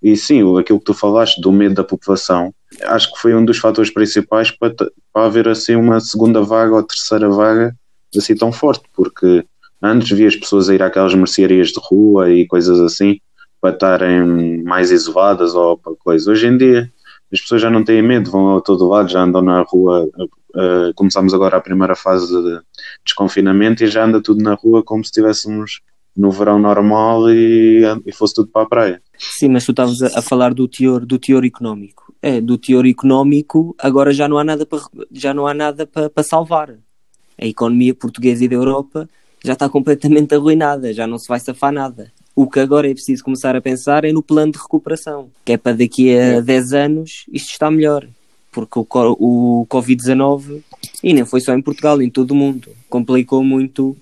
E 0.03 0.17
sim, 0.17 0.41
aquilo 0.59 0.79
que 0.79 0.85
tu 0.85 0.95
falaste 0.95 1.41
do 1.41 1.53
medo 1.53 1.76
da 1.76 1.85
população, 1.85 2.53
acho 2.83 3.12
que 3.12 3.21
foi 3.21 3.35
um 3.35 3.45
dos 3.45 3.59
fatores 3.59 3.91
principais 3.91 4.50
para, 4.50 4.75
para 5.12 5.26
haver 5.26 5.49
assim 5.49 5.76
uma 5.76 6.00
segunda 6.00 6.43
vaga 6.43 6.75
ou 6.75 6.83
terceira 6.83 7.29
vaga 7.29 7.75
assim 8.17 8.35
tão 8.37 8.53
forte, 8.53 8.85
porque 8.95 9.45
antes 9.83 10.11
via 10.17 10.29
as 10.29 10.37
pessoas 10.37 10.69
a 10.69 10.75
ir 10.75 10.83
àquelas 10.83 11.14
mercearias 11.14 11.69
de 11.69 11.81
rua 11.83 12.31
e 12.31 12.47
coisas 12.47 12.81
assim 12.81 13.19
para 13.61 13.75
estarem 13.75 14.62
mais 14.62 14.91
isoladas 14.91 15.55
ou 15.55 15.76
para 15.76 15.95
coisa. 15.97 16.31
Hoje 16.31 16.47
em 16.47 16.57
dia 16.57 16.93
as 17.35 17.41
pessoas 17.41 17.61
já 17.62 17.69
não 17.69 17.83
têm 17.83 18.00
medo, 18.00 18.31
vão 18.31 18.57
a 18.57 18.61
todo 18.61 18.88
lado, 18.88 19.11
já 19.11 19.23
andam 19.23 19.43
na 19.43 19.62
rua. 19.62 20.09
eh, 20.57 20.93
começamos 20.95 21.35
agora 21.35 21.57
a 21.57 21.61
primeira 21.61 21.97
fase 21.97 22.29
de 22.29 22.61
desconfinamento 23.05 23.83
e 23.83 23.88
já 23.88 24.05
anda 24.05 24.23
tudo 24.23 24.43
na 24.43 24.55
rua 24.55 24.85
como 24.85 25.03
se 25.03 25.09
estivéssemos 25.09 25.81
no 26.17 26.31
verão 26.31 26.61
normal 26.61 27.29
e, 27.29 27.83
e 28.07 28.12
fosse 28.12 28.35
tudo 28.35 28.49
para 28.53 28.62
a 28.62 28.67
praia. 28.67 29.03
Sim, 29.19 29.49
mas 29.49 29.64
tu 29.64 29.73
estavas 29.73 30.00
a, 30.00 30.21
a 30.21 30.23
falar 30.23 30.55
do 30.55 30.69
teor, 30.69 31.05
do 31.05 31.19
teor 31.19 31.45
económico. 31.45 32.14
É, 32.23 32.41
do 32.41 32.57
teor 32.57 32.87
económico, 32.87 33.75
agora 33.79 34.12
já 34.12 34.29
não 34.29 34.38
há 34.38 34.45
nada 34.45 34.64
para, 34.64 34.81
já 35.11 35.35
não 35.35 35.49
há 35.49 35.53
nada 35.53 35.87
para, 35.88 36.09
para 36.09 36.23
salvar. 36.23 36.71
A 37.37 37.45
economia 37.45 37.93
portuguesa 37.93 38.45
e 38.45 38.49
da 38.49 38.55
Europa 38.55 39.09
já 39.45 39.55
está 39.55 39.69
completamente 39.69 40.33
arruinada, 40.37 40.93
já 40.93 41.05
não 41.05 41.19
se 41.19 41.26
vai 41.26 41.41
safar 41.41 41.73
nada. 41.73 42.12
O 42.37 42.49
que 42.49 42.61
agora 42.61 42.91
é 42.91 42.95
preciso 42.95 43.23
começar 43.23 43.55
a 43.55 43.61
pensar 43.61 44.05
é 44.05 44.12
no 44.12 44.23
plano 44.23 44.53
de 44.53 44.59
recuperação, 44.59 45.31
que 45.45 45.53
é 45.53 45.57
para 45.57 45.76
daqui 45.76 46.17
a 46.17 46.41
10 46.41 46.73
anos 46.73 47.25
isto 47.33 47.50
está 47.50 47.71
melhor. 47.71 48.07
Porque 48.50 48.79
o, 48.79 48.87
o 49.19 49.67
Covid-19, 49.69 50.62
e 51.03 51.12
nem 51.12 51.25
foi 51.25 51.41
só 51.41 51.53
em 51.53 51.62
Portugal, 51.62 52.00
em 52.00 52.11
todo 52.11 52.33
o 52.33 52.35
mundo, 52.35 52.71
complicou 52.88 53.43
muito 53.43 53.97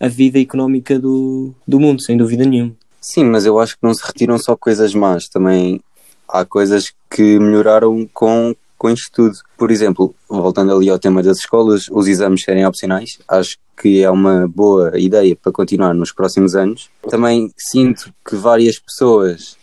a 0.00 0.08
vida 0.08 0.40
económica 0.40 0.98
do, 0.98 1.54
do 1.66 1.78
mundo, 1.78 2.02
sem 2.02 2.16
dúvida 2.16 2.44
nenhuma. 2.44 2.74
Sim, 3.00 3.24
mas 3.24 3.46
eu 3.46 3.58
acho 3.58 3.74
que 3.74 3.82
não 3.82 3.94
se 3.94 4.04
retiram 4.04 4.38
só 4.38 4.56
coisas 4.56 4.94
más, 4.94 5.28
também 5.28 5.80
há 6.28 6.44
coisas 6.44 6.92
que 7.10 7.38
melhoraram 7.38 8.08
com, 8.12 8.54
com 8.82 8.90
isto 8.90 9.12
tudo. 9.12 9.38
Por 9.56 9.70
exemplo, 9.70 10.12
voltando 10.28 10.74
ali 10.74 10.90
ao 10.90 10.98
tema 10.98 11.22
das 11.22 11.38
escolas, 11.38 11.86
os 11.88 12.08
exames 12.08 12.42
serem 12.42 12.66
opcionais, 12.66 13.20
acho 13.28 13.56
que 13.80 14.02
é 14.02 14.10
uma 14.10 14.48
boa 14.48 14.98
ideia 14.98 15.36
para 15.36 15.52
continuar 15.52 15.94
nos 15.94 16.10
próximos 16.10 16.56
anos. 16.56 16.90
Também 17.08 17.52
sinto 17.56 18.12
que 18.28 18.34
várias 18.34 18.80
pessoas 18.80 19.56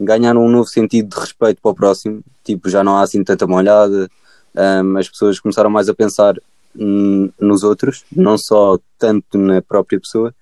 ganharam 0.00 0.44
um 0.44 0.50
novo 0.50 0.68
sentido 0.68 1.08
de 1.08 1.20
respeito 1.20 1.62
para 1.62 1.70
o 1.70 1.74
próximo, 1.74 2.20
tipo, 2.42 2.68
já 2.68 2.82
não 2.82 2.96
há 2.96 3.02
assim 3.02 3.22
tanta 3.22 3.46
molhada, 3.46 4.10
hum, 4.56 4.98
as 4.98 5.08
pessoas 5.08 5.38
começaram 5.38 5.70
mais 5.70 5.88
a 5.88 5.94
pensar 5.94 6.34
nos 6.74 7.62
outros, 7.62 8.04
não 8.10 8.36
só 8.36 8.76
tanto 8.98 9.38
na 9.38 9.62
própria 9.62 10.00
pessoa, 10.00 10.34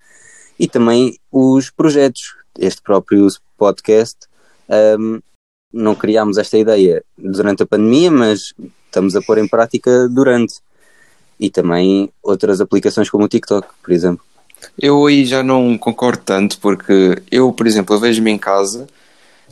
e 0.58 0.66
também 0.66 1.18
os 1.30 1.68
projetos. 1.68 2.34
Este 2.58 2.80
próprio 2.80 3.26
podcast 3.58 4.16
não 5.72 5.94
criámos 5.94 6.38
esta 6.38 6.58
ideia 6.58 7.02
durante 7.16 7.62
a 7.62 7.66
pandemia, 7.66 8.10
mas 8.10 8.52
estamos 8.86 9.16
a 9.16 9.22
pôr 9.22 9.38
em 9.38 9.48
prática 9.48 10.08
durante. 10.08 10.54
E 11.40 11.50
também 11.50 12.10
outras 12.22 12.60
aplicações 12.60 13.10
como 13.10 13.24
o 13.24 13.28
TikTok, 13.28 13.66
por 13.82 13.92
exemplo. 13.92 14.24
Eu 14.78 15.06
aí 15.06 15.24
já 15.24 15.42
não 15.42 15.76
concordo 15.76 16.22
tanto, 16.24 16.58
porque 16.60 17.20
eu, 17.30 17.52
por 17.52 17.66
exemplo, 17.66 17.98
vejo-me 17.98 18.30
em 18.30 18.38
casa, 18.38 18.86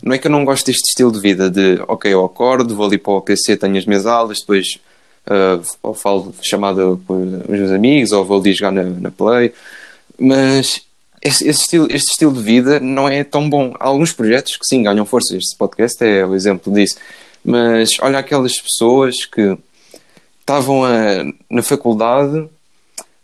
não 0.03 0.15
é 0.15 0.19
que 0.19 0.27
eu 0.27 0.31
não 0.31 0.45
gosto 0.45 0.67
deste 0.67 0.89
estilo 0.89 1.13
de 1.13 1.21
vida, 1.21 1.51
de 1.51 1.83
ok, 1.89 2.13
eu 2.13 2.25
acordo, 2.25 2.75
vou 2.77 2.87
ali 2.87 2.97
para 2.97 3.13
o 3.13 3.21
PC, 3.21 3.57
tenho 3.57 3.77
as 3.77 3.85
minhas 3.85 4.07
aulas, 4.07 4.39
depois 4.41 4.79
uh, 5.27 5.95
falo 5.95 6.35
chamada 6.43 6.97
com 7.07 7.43
os 7.43 7.47
meus 7.47 7.71
amigos, 7.71 8.13
ou 8.13 8.25
vou 8.25 8.41
ali 8.41 8.53
jogar 8.53 8.71
na, 8.71 8.85
na 8.85 9.11
Play, 9.11 9.53
mas 10.19 10.83
estilo, 11.23 11.87
este 11.91 12.13
estilo 12.13 12.33
de 12.33 12.43
vida 12.43 12.81
não 12.81 13.09
é 13.09 13.23
tão 13.25 13.49
bom. 13.49 13.75
Há 13.79 13.87
alguns 13.87 14.13
projetos 14.13 14.57
que 14.57 14.67
sim 14.67 14.83
ganham 14.83 15.05
força, 15.05 15.37
este 15.37 15.57
podcast 15.57 16.03
é 16.05 16.25
o 16.25 16.35
exemplo 16.35 16.73
disso, 16.73 16.97
mas 17.45 17.91
olha 18.01 18.19
aquelas 18.19 18.59
pessoas 18.61 19.25
que 19.25 19.57
estavam 20.41 20.85
a, 20.85 21.25
na 21.49 21.63
faculdade 21.63 22.49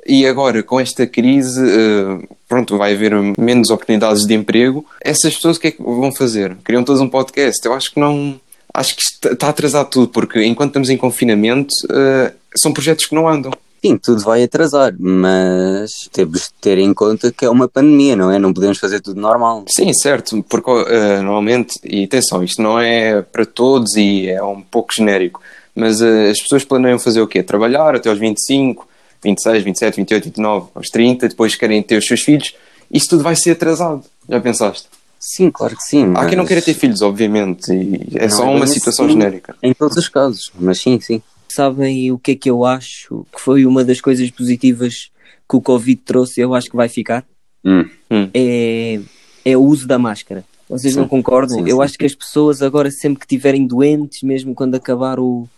e 0.07 0.26
agora 0.26 0.62
com 0.62 0.79
esta 0.79 1.07
crise, 1.07 1.61
uh, 1.61 2.37
pronto, 2.49 2.79
vai 2.79 2.95
haver 2.95 3.12
menos 3.37 3.71
oportunidades 3.71 4.25
de 4.25 4.35
emprego. 4.35 4.87
Essas 5.03 5.35
pessoas 5.35 5.57
o 5.57 5.61
que 5.61 5.67
é 5.69 5.71
que 5.73 5.83
vão 5.83 6.15
fazer? 6.15 6.57
Criam 6.62 6.85
todos 6.85 7.00
um 7.00 7.09
podcast? 7.09 7.65
Eu 7.67 7.75
acho 7.75 7.93
que 7.93 7.99
não. 7.99 8.41
Acho 8.73 8.95
que 8.95 9.03
está 9.29 9.49
atrasado 9.49 9.88
tudo, 9.88 10.09
porque 10.09 10.45
enquanto 10.45 10.71
estamos 10.71 10.91
em 10.91 10.97
confinamento, 10.99 11.73
uh, 11.87 12.33
são 12.55 12.73
projetos 12.73 13.07
que 13.07 13.15
não 13.15 13.26
andam. 13.26 13.50
Sim, 13.87 13.97
tudo 13.99 14.21
vai 14.23 14.43
atrasar, 14.43 14.93
mas 14.99 16.09
temos 16.11 16.40
de 16.40 16.52
ter 16.61 16.76
em 16.78 16.93
conta 16.93 17.31
que 17.31 17.45
é 17.45 17.50
uma 17.50 17.69
pandemia, 17.69 18.16
não 18.16 18.33
é? 18.33 18.37
Não 18.37 18.52
podemos 18.52 18.78
fazer 18.78 19.00
tudo 19.00 19.21
normal. 19.21 19.64
Sim, 19.69 19.93
certo, 19.95 20.43
porque 20.49 20.69
uh, 20.69 21.23
normalmente, 21.23 21.78
e 21.85 22.02
atenção, 22.02 22.43
isto 22.43 22.61
não 22.61 22.81
é 22.81 23.23
para 23.23 23.47
todos 23.47 23.95
e 23.95 24.28
é 24.28 24.43
um 24.43 24.61
pouco 24.61 24.93
genérico, 24.93 25.40
mas 25.73 26.00
uh, 26.00 26.31
as 26.33 26.40
pessoas 26.40 26.64
planeiam 26.64 26.99
fazer 26.99 27.21
o 27.21 27.28
quê? 27.28 27.45
Trabalhar 27.45 27.95
até 27.95 28.09
aos 28.09 28.19
25, 28.19 28.88
26, 29.23 29.62
27, 29.62 29.97
28, 29.99 30.25
29, 30.25 30.66
aos 30.75 30.88
30, 30.88 31.28
depois 31.28 31.55
querem 31.55 31.81
ter 31.81 31.97
os 31.97 32.07
seus 32.07 32.23
filhos, 32.23 32.57
isso 32.90 33.11
tudo 33.11 33.23
vai 33.23 33.37
ser 33.37 33.52
atrasado. 33.52 34.02
Já 34.28 34.40
pensaste? 34.40 34.88
Sim, 35.21 35.52
claro 35.52 35.76
que 35.76 35.83
sim. 35.85 36.12
Há 36.16 36.26
quem 36.26 36.37
não 36.37 36.45
queira 36.45 36.61
ter 36.61 36.75
filhos, 36.75 37.02
obviamente, 37.02 37.73
e 37.73 38.16
é 38.16 38.26
não, 38.26 38.37
só 38.37 38.50
uma 38.50 38.66
situação 38.66 39.07
sim, 39.07 39.12
genérica. 39.12 39.55
Em 39.62 39.73
todos 39.73 39.97
os 39.97 40.09
casos, 40.09 40.50
mas 40.59 40.81
sim, 40.81 40.99
sim. 41.00 41.23
Sabem 41.57 42.13
o 42.13 42.19
que 42.19 42.33
é 42.33 42.37
que 42.37 42.51
eu 42.51 42.67
acho 42.67 43.25
que 43.33 43.41
foi 43.41 43.65
uma 43.65 43.83
das 43.83 43.99
coisas 43.99 44.31
positivas 44.31 45.11
que 45.49 45.57
o 45.57 45.61
Covid 45.63 46.03
trouxe? 46.05 46.39
Eu 46.39 46.53
acho 46.55 46.69
que 46.69 46.77
vai 46.77 46.87
ficar. 46.87 47.25
Hum. 47.65 47.89
Hum. 48.11 48.29
É, 48.35 49.01
é 49.43 49.57
o 49.57 49.63
uso 49.63 49.87
da 49.87 49.99
máscara. 49.99 50.45
Vocês 50.69 50.93
Sim. 50.93 51.01
não 51.01 51.09
concordam? 51.09 51.57
Sim, 51.57 51.63
eu 51.67 51.79
sim, 51.79 51.83
acho 51.83 51.97
que 51.97 52.05
as 52.05 52.15
pessoas 52.15 52.61
agora, 52.61 52.91
sempre 52.91 53.21
que 53.21 53.25
estiverem 53.25 53.67
doentes, 53.67 54.23
mesmo 54.23 54.55
quando 54.55 54.75
acabar 54.75 55.19
o, 55.19 55.49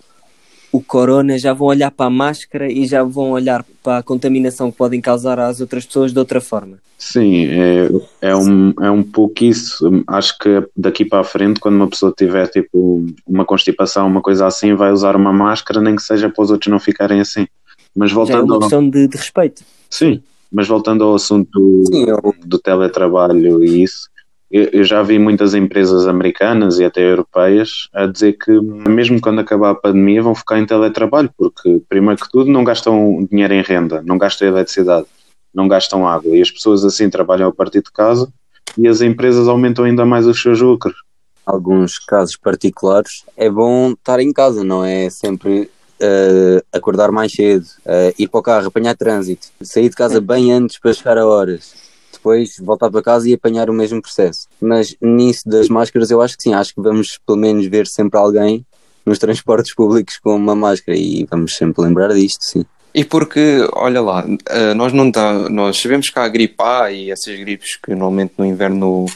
o 0.70 0.80
corona, 0.82 1.38
já 1.38 1.52
vão 1.52 1.68
olhar 1.68 1.90
para 1.90 2.06
a 2.06 2.10
máscara 2.10 2.70
e 2.70 2.87
já 2.87 3.02
vão 3.02 3.30
olhar 3.30 3.64
para 3.82 3.98
a 3.98 4.02
contaminação 4.02 4.70
que 4.70 4.76
podem 4.76 5.00
causar 5.00 5.38
às 5.38 5.60
outras 5.60 5.87
pessoas 5.87 6.12
de 6.12 6.18
outra 6.18 6.40
forma. 6.40 6.78
Sim, 6.98 7.46
é, 7.46 7.88
é, 8.30 8.37
um, 8.37 8.75
é 8.80 8.90
um 8.90 9.02
pouco 9.02 9.44
isso. 9.44 9.88
Acho 10.06 10.37
que 10.38 10.62
daqui 10.76 11.04
para 11.04 11.20
a 11.20 11.25
frente, 11.25 11.60
quando 11.60 11.76
uma 11.76 11.88
pessoa 11.88 12.12
tiver 12.16 12.48
tipo 12.48 13.06
uma 13.26 13.44
constipação, 13.44 14.06
uma 14.06 14.20
coisa 14.20 14.46
assim, 14.46 14.75
vai 14.75 14.90
usar 14.92 15.14
uma 15.16 15.32
máscara, 15.32 15.80
nem 15.80 15.94
que 15.96 16.02
seja 16.02 16.28
para 16.28 16.42
os 16.42 16.50
outros 16.50 16.70
não 16.70 16.80
ficarem 16.80 17.20
assim. 17.20 17.46
Mas 17.94 18.10
Já 18.10 18.14
é 18.14 18.16
voltando 18.18 18.44
uma 18.46 18.54
ao, 18.56 18.60
questão 18.60 18.90
de, 18.90 19.06
de 19.08 19.16
respeito. 19.16 19.62
sim, 19.88 20.20
mas 20.52 20.66
voltando 20.66 21.04
ao 21.04 21.14
assunto 21.14 21.84
Sim, 21.87 22.04
eu- 22.08 22.34
do 22.44 22.58
teletrabalho 22.58 23.62
e 23.64 23.82
isso, 23.82 24.08
eu, 24.50 24.83
já 24.83 25.02
vi 25.02 25.19
muitas 25.19 25.55
empresas 25.55 26.07
americanas 26.07 26.78
e 26.78 26.85
até 26.85 27.02
europeias 27.02 27.88
a 27.93 28.07
dizer 28.07 28.33
que 28.33 28.50
mesmo 28.61 29.21
quando 29.21 29.40
acabar 29.40 29.71
a 29.71 29.75
pandemia 29.75 30.23
vão 30.23 30.35
focar 30.35 30.59
em 30.59 30.67
teletrabalho, 30.67 31.31
porque 31.37 31.83
primeiro 31.88 32.21
que 32.21 32.31
tudo 32.31 32.50
não 32.50 32.64
gastam 32.64 33.26
dinheiro 33.31 33.52
em 33.52 33.62
renda, 33.62 34.02
não 34.02 34.17
gastam 34.17 34.49
eletricidade, 34.49 35.07
não 35.55 35.69
gastam 35.69 36.07
água. 36.07 36.35
E 36.35 36.40
as 36.40 36.50
pessoas 36.50 36.85
assim 36.85 37.11
trabalham 37.11 37.49
a 37.49 37.52
partir 37.52 37.83
de 37.83 37.93
casa 37.93 38.33
e 38.76 38.88
as 38.88 39.02
empresas 39.02 39.49
aumentam 39.49 39.85
ainda 39.85 40.07
mais 40.07 40.26
os 40.26 40.40
seus 40.40 40.61
lucros. 40.61 40.97
alguns 41.45 41.99
casos 41.99 42.37
particulares, 42.37 43.25
é 43.37 43.50
bom 43.50 43.93
estar 43.93 44.21
em 44.21 44.33
casa, 44.33 44.62
não 44.64 44.85
é 44.85 45.11
sempre 45.11 45.71
eh, 46.00 46.62
acordar 46.73 47.11
mais 47.11 47.33
cedo, 47.33 47.67
eh, 47.85 48.14
ir 48.19 48.28
para 48.28 48.40
o 48.40 48.43
carro, 48.43 48.67
apanhar 48.69 48.95
trânsito, 48.97 49.49
sair 49.62 49.88
de 49.88 49.97
casa 49.97 50.21
bem 50.21 50.52
antes 50.52 50.78
para 50.78 50.93
chegar 50.93 51.19
a 51.19 51.26
horas, 51.26 51.88
depois 52.18 52.56
voltar 52.60 52.90
para 52.90 53.02
casa 53.02 53.28
e 53.28 53.34
apanhar 53.34 53.70
o 53.70 53.72
mesmo 53.72 54.02
processo. 54.02 54.46
Mas 54.60 54.94
nisso 55.00 55.48
das 55.48 55.68
máscaras, 55.68 56.10
eu 56.10 56.20
acho 56.20 56.37
que 56.37 56.42
sim, 56.42 56.54
acho 56.54 56.75
que 56.75 56.80
vamos 56.80 57.18
pelo 57.26 57.38
menos 57.38 57.66
ver 57.66 57.87
sempre 57.87 58.18
alguém 58.18 58.66
nos 59.06 59.18
transportes 59.18 59.75
públicos 59.75 60.18
com 60.18 60.37
uma 60.37 60.54
máscara 60.54 60.96
e 60.96 61.25
vamos 61.30 61.54
sempre 61.54 61.82
lembrar 61.82 62.12
disto, 62.12 62.42
sim. 62.42 62.64
E 62.94 63.04
porque, 63.04 63.66
olha 63.75 64.00
lá, 64.00 64.25
eh, 64.48 64.75
nós 64.75 64.92
não 64.92 65.10
tá, 65.10 65.48
nós 65.48 65.80
sabemos 65.80 66.08
que 66.10 66.18
há 66.18 66.25
a 66.25 66.28
gripe 66.28 66.56
A 66.58 66.90
e 66.90 67.10
essas 67.10 67.38
gripes 67.38 67.76
que 67.76 67.90
normalmente 67.90 68.34
no 68.37 68.44
inverno 68.44 69.06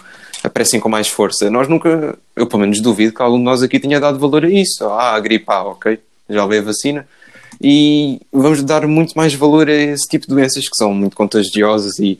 aparecem 0.42 0.80
com 0.80 0.88
mais 0.88 1.09
força. 1.09 1.50
Nós 1.50 1.68
nunca, 1.68 2.16
eu 2.37 2.47
pelo 2.47 2.61
menos 2.61 2.80
duvido 2.80 3.14
que 3.14 3.23
algum 3.23 3.38
de 3.38 3.44
nós 3.44 3.62
aqui 3.62 3.78
tenha 3.78 4.00
dado 4.00 4.18
valor 4.18 4.44
a 4.44 4.50
isso. 4.50 4.85
Ah, 4.85 5.14
a 5.14 5.21
gripe 5.21 5.47
A, 5.49 5.64
ok, 5.64 5.99
já 6.28 6.47
veio 6.47 6.62
a 6.62 6.64
vacina. 6.66 7.06
E 7.61 8.21
vamos 8.32 8.62
dar 8.62 8.87
muito 8.87 9.14
mais 9.14 9.35
valor 9.35 9.68
a 9.68 9.73
esse 9.73 10.09
tipo 10.09 10.26
de 10.26 10.35
doenças 10.35 10.68
que 10.68 10.76
são 10.76 10.92
muito 10.92 11.16
contagiosas 11.16 11.99
e 11.99 12.18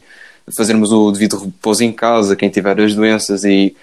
fazermos 0.57 0.93
o 0.93 1.11
devido 1.13 1.39
repouso 1.39 1.85
em 1.85 1.93
casa, 1.93 2.37
quem 2.37 2.49
tiver 2.49 2.81
as 2.81 2.95
doenças 2.95 3.45
e 3.45 3.75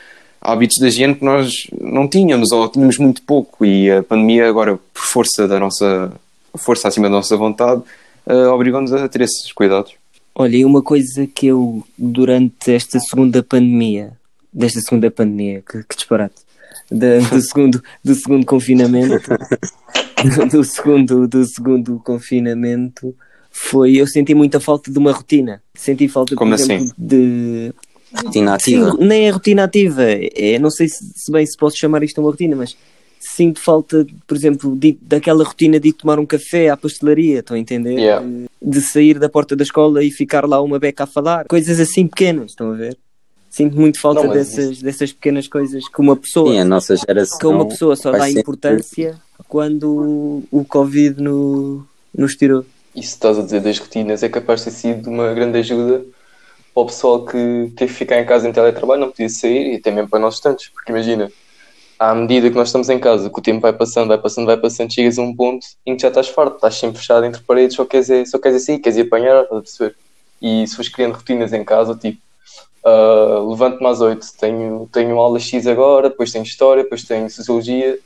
hábitos 0.41 0.77
de 0.77 0.87
higiene 0.87 1.15
que 1.15 1.25
nós 1.25 1.67
não 1.79 2.07
tínhamos 2.07 2.51
ou 2.51 2.67
tínhamos 2.69 2.97
muito 2.97 3.21
pouco 3.21 3.65
e 3.65 3.91
a 3.91 4.03
pandemia 4.03 4.47
agora, 4.47 4.77
por 4.77 5.01
força 5.01 5.47
da 5.47 5.59
nossa 5.59 6.11
força 6.55 6.87
acima 6.87 7.07
da 7.07 7.15
nossa 7.15 7.37
vontade, 7.37 7.81
eh, 8.25 8.47
obrigou-nos 8.47 8.91
a 8.93 9.07
ter 9.07 9.21
esses 9.21 9.51
cuidados. 9.51 9.93
Olha, 10.33 10.57
e 10.57 10.65
uma 10.65 10.81
coisa 10.81 11.27
que 11.27 11.47
eu, 11.47 11.83
durante 11.97 12.71
esta 12.71 12.99
segunda 12.99 13.43
pandemia, 13.43 14.13
desta 14.51 14.79
segunda 14.81 15.11
pandemia, 15.11 15.61
que, 15.61 15.83
que 15.83 15.95
disparate, 15.95 16.35
da- 16.89 17.19
do, 17.19 17.41
segundo, 17.43 17.83
do 18.03 18.15
segundo 18.15 18.45
confinamento, 18.45 19.29
do 20.51 20.63
segundo, 20.63 21.27
do 21.27 21.45
segundo 21.45 22.01
confinamento, 22.03 23.15
foi, 23.61 23.95
eu 23.95 24.07
senti 24.07 24.33
muita 24.33 24.59
falta 24.59 24.91
de 24.91 24.97
uma 24.97 25.11
rotina. 25.11 25.61
Senti 25.75 26.07
falta, 26.07 26.31
por 26.33 26.37
Como 26.39 26.53
exemplo, 26.53 26.85
assim? 26.85 26.93
de... 26.97 27.73
Rotina 28.11 28.57
Sim, 28.59 28.77
ativa. 28.83 28.97
nem 29.05 29.27
é 29.27 29.29
rotina 29.29 29.63
ativa. 29.65 30.03
É, 30.03 30.57
não 30.57 30.71
sei 30.71 30.87
se, 30.87 30.97
se 31.15 31.31
bem 31.31 31.45
se 31.45 31.55
posso 31.55 31.77
chamar 31.77 32.01
isto 32.01 32.19
uma 32.19 32.31
rotina, 32.31 32.55
mas 32.55 32.75
sinto 33.19 33.59
falta, 33.61 34.07
por 34.25 34.35
exemplo, 34.35 34.75
de- 34.75 34.97
daquela 35.01 35.43
rotina 35.43 35.79
de 35.79 35.89
ir 35.89 35.93
tomar 35.93 36.17
um 36.19 36.25
café 36.25 36.69
à 36.69 36.77
pastelaria, 36.77 37.39
estão 37.39 37.55
a 37.55 37.59
entender? 37.59 37.93
Yeah. 37.99 38.25
De, 38.25 38.47
de 38.71 38.81
sair 38.81 39.19
da 39.19 39.29
porta 39.29 39.55
da 39.55 39.61
escola 39.63 40.03
e 40.03 40.09
ficar 40.09 40.47
lá 40.47 40.59
uma 40.61 40.79
beca 40.79 41.03
a 41.03 41.07
falar. 41.07 41.45
Coisas 41.47 41.79
assim 41.79 42.07
pequenas, 42.07 42.51
estão 42.51 42.71
a 42.71 42.75
ver? 42.75 42.97
Sinto 43.49 43.75
muito 43.79 43.99
falta 43.99 44.23
Não, 44.23 44.33
dessas, 44.33 44.81
dessas 44.81 45.11
pequenas 45.11 45.47
coisas 45.47 45.87
que 45.87 46.01
uma 46.01 46.15
pessoa, 46.15 46.51
Sim, 46.51 46.59
a 46.59 46.65
nossa 46.65 46.95
geração. 46.95 47.37
que 47.39 47.45
uma 47.45 47.67
pessoa 47.67 47.95
só 47.95 48.11
dá 48.11 48.21
sempre- 48.25 48.41
importância 48.41 49.17
quando 49.47 50.43
o 50.49 50.65
Covid 50.65 51.21
no, 51.21 51.85
nos 52.17 52.35
tirou. 52.35 52.65
Isso 52.95 53.13
estás 53.13 53.37
a 53.37 53.43
dizer 53.43 53.61
das 53.61 53.77
rotinas 53.77 54.23
é 54.23 54.29
capaz 54.29 54.61
de 54.61 54.65
ter 54.65 54.71
sido 54.71 55.09
uma 55.09 55.33
grande 55.33 55.59
ajuda 55.59 56.05
para 56.73 56.83
o 56.83 56.85
pessoal 56.85 57.25
que 57.25 57.71
teve 57.75 57.91
que 57.91 57.99
ficar 57.99 58.19
em 58.19 58.25
casa 58.25 58.47
em 58.47 58.51
teletrabalho, 58.51 59.01
não 59.01 59.09
podia 59.09 59.29
sair 59.29 59.73
e 59.73 59.75
até 59.77 59.91
mesmo 59.91 60.09
para 60.09 60.19
nós 60.19 60.35
estantes, 60.35 60.69
porque 60.69 60.91
imagina, 60.91 61.31
à 61.99 62.15
medida 62.15 62.49
que 62.49 62.55
nós 62.55 62.69
estamos 62.69 62.89
em 62.89 62.99
casa, 62.99 63.29
que 63.29 63.39
o 63.39 63.41
tempo 63.43 63.61
vai 63.61 63.73
passando, 63.73 64.07
vai 64.07 64.17
passando, 64.17 64.45
vai 64.45 64.57
passando, 64.57 64.93
chegas 64.93 65.19
a 65.19 65.21
um 65.21 65.35
ponto 65.35 65.65
em 65.85 65.95
que 65.95 66.01
já 66.01 66.07
estás 66.07 66.29
farto, 66.29 66.55
estás 66.55 66.75
sempre 66.75 66.97
fechado 66.97 67.25
entre 67.25 67.41
paredes, 67.41 67.75
só 67.75 67.85
queres, 67.85 68.09
é, 68.09 68.25
só 68.25 68.39
queres 68.39 68.63
é 68.63 68.65
sair, 68.65 68.79
queres 68.79 68.97
ir 68.97 69.01
apanhar, 69.01 69.43
estás 69.43 69.59
a 69.59 69.61
perceber? 69.61 69.95
E 70.41 70.67
se 70.67 70.75
fores 70.75 70.89
criando 70.89 71.15
rotinas 71.15 71.51
em 71.53 71.63
casa, 71.63 71.95
tipo, 71.95 72.21
ah, 72.85 73.39
levanto-me 73.47 73.87
às 73.87 74.01
8, 74.01 74.25
tenho, 74.39 74.89
tenho 74.91 75.17
aula 75.19 75.39
X 75.39 75.67
agora, 75.67 76.09
depois 76.09 76.31
tenho 76.31 76.43
História, 76.43 76.83
depois 76.83 77.03
tenho 77.03 77.29
Sociologia, 77.29 77.99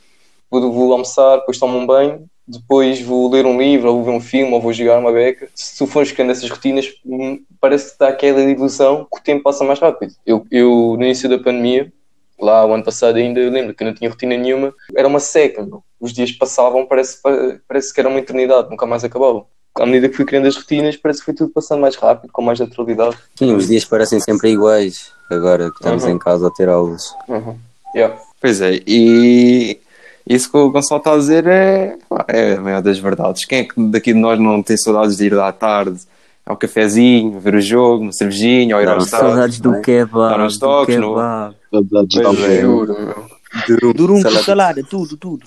vou, 0.50 0.72
vou 0.72 0.92
almoçar, 0.92 1.38
depois 1.38 1.58
tomo 1.58 1.78
um 1.78 1.86
banho, 1.86 2.28
depois 2.46 3.00
vou 3.00 3.30
ler 3.30 3.46
um 3.46 3.58
livro, 3.58 3.88
ou 3.88 3.96
vou 3.96 4.04
ver 4.04 4.10
um 4.18 4.20
filme, 4.20 4.52
ou 4.52 4.60
vou 4.60 4.72
jogar 4.72 4.98
uma 4.98 5.12
beca. 5.12 5.48
Se 5.54 5.78
tu 5.78 5.86
fores 5.86 6.12
criando 6.12 6.30
essas 6.30 6.48
rotinas, 6.50 6.86
hum, 7.04 7.40
parece 7.60 7.92
que 7.92 7.98
dá 7.98 8.08
aquela 8.08 8.40
ilusão 8.42 9.06
que 9.10 9.18
o 9.18 9.22
tempo 9.22 9.42
passa 9.42 9.64
mais 9.64 9.78
rápido. 9.78 10.12
Eu, 10.26 10.46
eu 10.50 10.94
no 10.98 11.04
início 11.04 11.28
da 11.28 11.38
pandemia, 11.38 11.92
lá 12.38 12.66
o 12.66 12.74
ano 12.74 12.84
passado 12.84 13.16
ainda, 13.16 13.40
eu 13.40 13.50
lembro 13.50 13.74
que 13.74 13.82
eu 13.82 13.86
não 13.86 13.94
tinha 13.94 14.10
rotina 14.10 14.36
nenhuma, 14.36 14.74
era 14.94 15.08
uma 15.08 15.20
seca, 15.20 15.62
meu. 15.64 15.82
os 16.00 16.12
dias 16.12 16.32
passavam, 16.32 16.84
parece, 16.86 17.18
parece 17.66 17.94
que 17.94 18.00
era 18.00 18.08
uma 18.08 18.18
eternidade, 18.18 18.68
nunca 18.70 18.84
mais 18.86 19.04
acabavam. 19.04 19.46
À 19.76 19.86
medida 19.86 20.08
que 20.08 20.14
fui 20.16 20.24
criando 20.24 20.46
as 20.46 20.54
rotinas, 20.56 20.96
parece 20.96 21.18
que 21.20 21.24
foi 21.24 21.34
tudo 21.34 21.50
passando 21.50 21.80
mais 21.80 21.96
rápido, 21.96 22.30
com 22.32 22.42
mais 22.42 22.60
naturalidade. 22.60 23.16
Sim, 23.36 23.54
os 23.56 23.66
dias 23.66 23.84
parecem 23.84 24.20
sempre 24.20 24.50
iguais, 24.50 25.10
agora 25.30 25.68
que 25.70 25.76
estamos 25.76 26.04
Uhum. 26.04 26.10
em 26.10 26.18
casa 26.18 26.46
a 26.46 26.50
ter 26.50 26.68
aulas. 26.68 27.12
Uhum. 27.28 27.56
Yeah. 27.96 28.16
Pois 28.40 28.60
é, 28.60 28.80
e 28.86 29.80
isso 30.26 30.50
que 30.50 30.56
o 30.56 30.70
Gonçalo 30.70 30.98
está 31.00 31.12
a 31.12 31.16
dizer 31.18 31.46
é, 31.46 31.96
é 32.28 32.54
a 32.54 32.60
maior 32.60 32.82
das 32.82 32.98
verdades. 32.98 33.44
Quem 33.44 33.58
é 33.60 33.64
que 33.64 33.74
daqui 33.88 34.12
de 34.12 34.18
nós 34.18 34.38
não 34.38 34.62
tem 34.62 34.76
saudades 34.76 35.16
de 35.16 35.26
ir 35.26 35.38
à 35.38 35.52
tarde 35.52 36.00
ao 36.46 36.56
cafezinho, 36.56 37.40
ver 37.40 37.54
o 37.54 37.60
jogo, 37.60 38.02
uma 38.04 38.12
cervejinha, 38.12 38.76
ou 38.76 38.82
ir 38.82 38.84
Não, 38.84 38.92
ao 38.92 38.98
não 38.98 39.04
estádio? 39.04 39.28
Saudades 39.28 39.60
do 39.60 39.70
não 39.70 39.78
é? 39.78 39.80
kebab. 39.80 40.38
Dar 40.38 40.46
do 40.48 40.58
toques 40.58 40.96
no- 40.96 41.08
kebab. 41.14 41.54
Saudades 41.70 42.16
é. 42.16 42.24
almoço. 42.24 43.34
Juro, 43.66 44.12
meu. 44.14 44.22
Salada. 44.22 44.42
salada, 44.42 44.82
tudo, 44.88 45.16
tudo. 45.16 45.44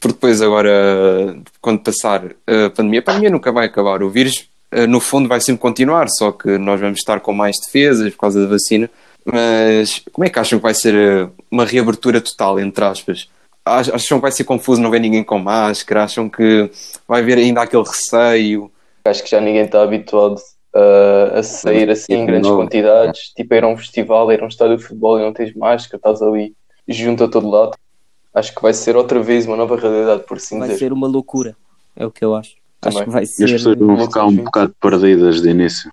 Porque 0.00 0.14
depois 0.14 0.42
agora, 0.42 1.36
quando 1.60 1.80
passar 1.80 2.24
a 2.46 2.70
pandemia, 2.70 3.00
a 3.00 3.02
pandemia 3.02 3.30
nunca 3.30 3.50
vai 3.52 3.66
acabar. 3.66 4.02
O 4.02 4.10
vírus, 4.10 4.46
eh, 4.70 4.86
no 4.86 5.00
fundo, 5.00 5.28
vai 5.28 5.40
sempre 5.40 5.62
continuar, 5.62 6.08
só 6.10 6.30
que 6.30 6.58
nós 6.58 6.78
vamos 6.78 6.98
estar 6.98 7.20
com 7.20 7.32
mais 7.32 7.56
defesas 7.64 8.12
por 8.12 8.18
causa 8.18 8.42
da 8.42 8.46
vacina. 8.48 8.90
Mas 9.24 10.02
como 10.12 10.26
é 10.26 10.28
que 10.28 10.38
acham 10.38 10.58
que 10.58 10.62
vai 10.62 10.74
ser 10.74 10.94
eh, 10.94 11.28
uma 11.50 11.64
reabertura 11.64 12.20
total, 12.20 12.60
entre 12.60 12.84
aspas? 12.84 13.28
Ach- 13.64 13.90
Acham 13.94 14.18
que 14.18 14.22
vai 14.22 14.32
ser 14.32 14.44
confuso 14.44 14.80
não 14.80 14.90
ver 14.90 15.00
ninguém 15.00 15.24
com 15.24 15.38
máscara? 15.38 16.04
Acham 16.04 16.28
que 16.28 16.70
vai 17.08 17.20
haver 17.22 17.38
ainda 17.38 17.62
aquele 17.62 17.82
receio? 17.84 18.70
Acho 19.04 19.22
que 19.22 19.30
já 19.30 19.40
ninguém 19.40 19.62
está 19.64 19.82
habituado 19.82 20.40
a, 20.74 21.38
a 21.38 21.42
sair 21.42 21.90
assim 21.90 22.12
em 22.12 22.16
Tipo, 22.20 22.26
grandes 22.26 22.50
não. 22.50 22.56
quantidades. 22.58 23.20
Tipo, 23.34 23.54
a 23.54 23.56
ir 23.56 23.64
a 23.64 23.68
um 23.68 23.76
festival, 23.76 24.28
a 24.28 24.34
ir 24.34 24.40
a 24.42 24.44
um 24.44 24.48
estádio 24.48 24.76
de 24.76 24.82
futebol 24.82 25.18
e 25.18 25.22
não 25.22 25.32
tens 25.32 25.54
máscara, 25.54 25.96
estás 25.96 26.20
ali 26.22 26.54
junto 26.88 27.24
a 27.24 27.28
todo 27.28 27.48
lado. 27.48 27.72
Acho 28.34 28.54
que 28.54 28.60
vai 28.62 28.74
ser 28.74 28.96
outra 28.96 29.20
vez 29.20 29.46
uma 29.46 29.56
nova 29.56 29.76
realidade, 29.76 30.24
por 30.24 30.36
assim 30.38 30.58
Vai 30.58 30.68
dizer. 30.68 30.78
ser 30.80 30.92
uma 30.92 31.06
loucura. 31.06 31.56
É 31.96 32.04
o 32.04 32.10
que 32.10 32.24
eu 32.24 32.34
acho. 32.34 32.56
Acho 32.82 32.96
Também. 32.98 33.04
que 33.04 33.10
vai 33.10 33.22
E 33.22 33.24
as 33.24 33.30
ser. 33.30 33.46
pessoas 33.46 33.78
vão 33.78 33.98
ficar 33.98 34.26
um 34.26 34.36
bocado 34.36 34.74
perdidas 34.80 35.40
de 35.40 35.48
início. 35.48 35.90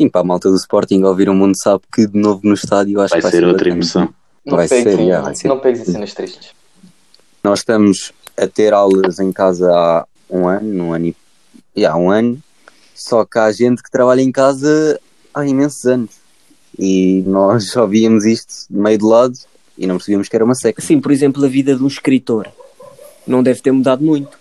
Sim, 0.00 0.08
para 0.08 0.22
a 0.22 0.24
malta 0.24 0.48
do 0.48 0.56
Sporting, 0.56 1.02
ao 1.02 1.10
ouvir 1.10 1.28
o 1.28 1.34
mundo 1.34 1.56
sabe 1.56 1.82
que 1.94 2.06
de 2.06 2.18
novo 2.18 2.40
no 2.42 2.54
estádio 2.54 3.00
acho 3.00 3.10
Vai 3.10 3.18
que 3.20 3.22
vai 3.22 3.30
ser 3.30 3.44
outra 3.44 3.58
bacana. 3.58 3.74
emoção. 3.76 4.14
Não 4.44 4.56
Vai 4.56 4.66
pegues, 4.68 4.92
ser, 4.92 5.00
em, 5.00 5.08
já, 5.08 5.20
vai 5.20 5.34
ser. 5.36 5.48
não 5.48 5.58
pegues 5.60 5.80
em 5.88 5.92
cenas 5.92 6.14
tristes. 6.14 6.52
Nós 7.44 7.60
estamos 7.60 8.12
a 8.36 8.46
ter 8.48 8.72
aulas 8.72 9.20
em 9.20 9.30
casa 9.30 9.70
há 9.70 10.06
um 10.30 10.48
ano, 10.48 10.84
um 10.84 10.92
ano 10.92 11.06
e 11.06 11.16
e 11.76 11.84
há 11.84 11.96
um 11.96 12.10
ano, 12.10 12.40
só 12.94 13.24
que 13.24 13.38
há 13.38 13.50
gente 13.50 13.82
que 13.82 13.90
trabalha 13.90 14.20
em 14.20 14.30
casa 14.30 15.00
há 15.34 15.44
imensos 15.44 15.84
anos. 15.84 16.10
E 16.78 17.22
nós 17.26 17.70
só 17.72 17.86
víamos 17.86 18.24
isto 18.24 18.66
de 18.70 18.78
meio 18.78 18.98
de 18.98 19.04
lado 19.04 19.34
e 19.76 19.86
não 19.86 19.96
percebíamos 19.96 20.28
que 20.28 20.36
era 20.36 20.44
uma 20.44 20.54
seca. 20.54 20.80
Sim, 20.80 21.00
por 21.00 21.10
exemplo, 21.10 21.44
a 21.44 21.48
vida 21.48 21.74
de 21.74 21.82
um 21.82 21.88
escritor 21.88 22.48
não 23.26 23.42
deve 23.42 23.60
ter 23.60 23.72
mudado 23.72 24.04
muito. 24.04 24.38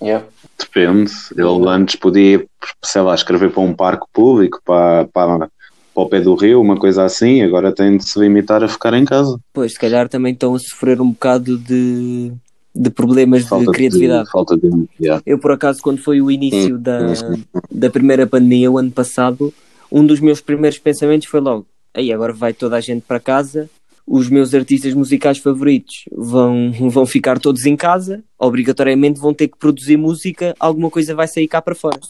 Yeah. 0.00 0.26
Depende. 0.58 1.12
Ele 1.36 1.68
antes 1.68 1.96
podia, 1.96 2.46
sei 2.82 3.02
lá, 3.02 3.14
escrever 3.14 3.50
para 3.50 3.62
um 3.62 3.74
parque 3.74 4.06
público, 4.12 4.60
para, 4.64 5.06
para, 5.06 5.50
para 5.94 6.02
o 6.02 6.08
pé 6.08 6.20
do 6.20 6.34
rio, 6.34 6.60
uma 6.60 6.76
coisa 6.76 7.04
assim. 7.04 7.42
Agora 7.42 7.72
tem 7.72 7.96
de 7.96 8.08
se 8.08 8.18
limitar 8.18 8.62
a 8.62 8.68
ficar 8.68 8.94
em 8.94 9.04
casa. 9.04 9.38
Pois, 9.52 9.72
se 9.72 9.78
calhar 9.78 10.08
também 10.08 10.32
estão 10.32 10.54
a 10.54 10.58
sofrer 10.58 11.00
um 11.00 11.10
bocado 11.10 11.58
de, 11.58 12.32
de 12.74 12.90
problemas 12.90 13.44
Falta 13.44 13.66
de 13.66 13.72
criatividade. 13.72 14.30
falta 14.30 14.56
de 14.56 14.68
yeah. 15.00 15.22
Eu, 15.26 15.38
por 15.38 15.52
acaso, 15.52 15.80
quando 15.82 15.98
foi 15.98 16.20
o 16.20 16.30
início 16.30 16.76
Sim, 16.76 16.82
da, 16.82 17.14
sim, 17.14 17.44
da 17.70 17.90
primeira 17.90 18.26
pandemia, 18.26 18.70
o 18.70 18.78
ano 18.78 18.90
passado, 18.90 19.52
um 19.90 20.04
dos 20.04 20.20
meus 20.20 20.40
primeiros 20.40 20.78
pensamentos 20.78 21.28
foi 21.28 21.40
logo: 21.40 21.66
aí 21.94 22.12
agora 22.12 22.32
vai 22.32 22.52
toda 22.52 22.76
a 22.76 22.80
gente 22.80 23.02
para 23.06 23.20
casa, 23.20 23.68
os 24.06 24.28
meus 24.28 24.54
artistas 24.54 24.94
musicais 24.94 25.38
favoritos 25.38 26.04
vão, 26.10 26.72
vão 26.90 27.06
ficar 27.06 27.38
todos 27.38 27.66
em 27.66 27.76
casa, 27.76 28.22
obrigatoriamente 28.38 29.20
vão 29.20 29.34
ter 29.34 29.48
que 29.48 29.58
produzir 29.58 29.96
música, 29.96 30.54
alguma 30.58 30.90
coisa 30.90 31.14
vai 31.14 31.28
sair 31.28 31.48
cá 31.48 31.60
para 31.60 31.74
fora. 31.74 32.00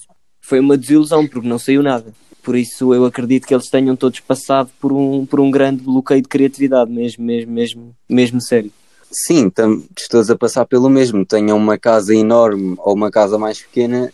Foi 0.40 0.58
uma 0.58 0.76
desilusão, 0.76 1.26
porque 1.26 1.48
não 1.48 1.58
saiu 1.58 1.82
nada. 1.82 2.12
Por 2.42 2.56
isso, 2.56 2.92
eu 2.92 3.04
acredito 3.04 3.46
que 3.46 3.54
eles 3.54 3.68
tenham 3.68 3.94
todos 3.94 4.20
passado 4.20 4.70
por 4.80 4.92
um, 4.92 5.25
por 5.25 5.40
um 5.40 5.50
grande 5.50 5.82
bloqueio 5.82 6.22
de 6.22 6.28
criatividade, 6.28 6.90
mesmo, 6.90 7.25
mesmo, 7.25 7.52
mesmo, 7.52 7.96
mesmo 8.08 8.40
sério. 8.40 8.72
Sim, 9.11 9.49
estamos 9.49 9.87
todos 10.11 10.30
a 10.30 10.37
passar 10.37 10.64
pelo 10.66 10.88
mesmo. 10.88 11.25
Tenham 11.25 11.56
uma 11.56 11.78
casa 11.78 12.14
enorme 12.14 12.75
ou 12.78 12.94
uma 12.94 13.11
casa 13.11 13.38
mais 13.38 13.61
pequena, 13.61 14.12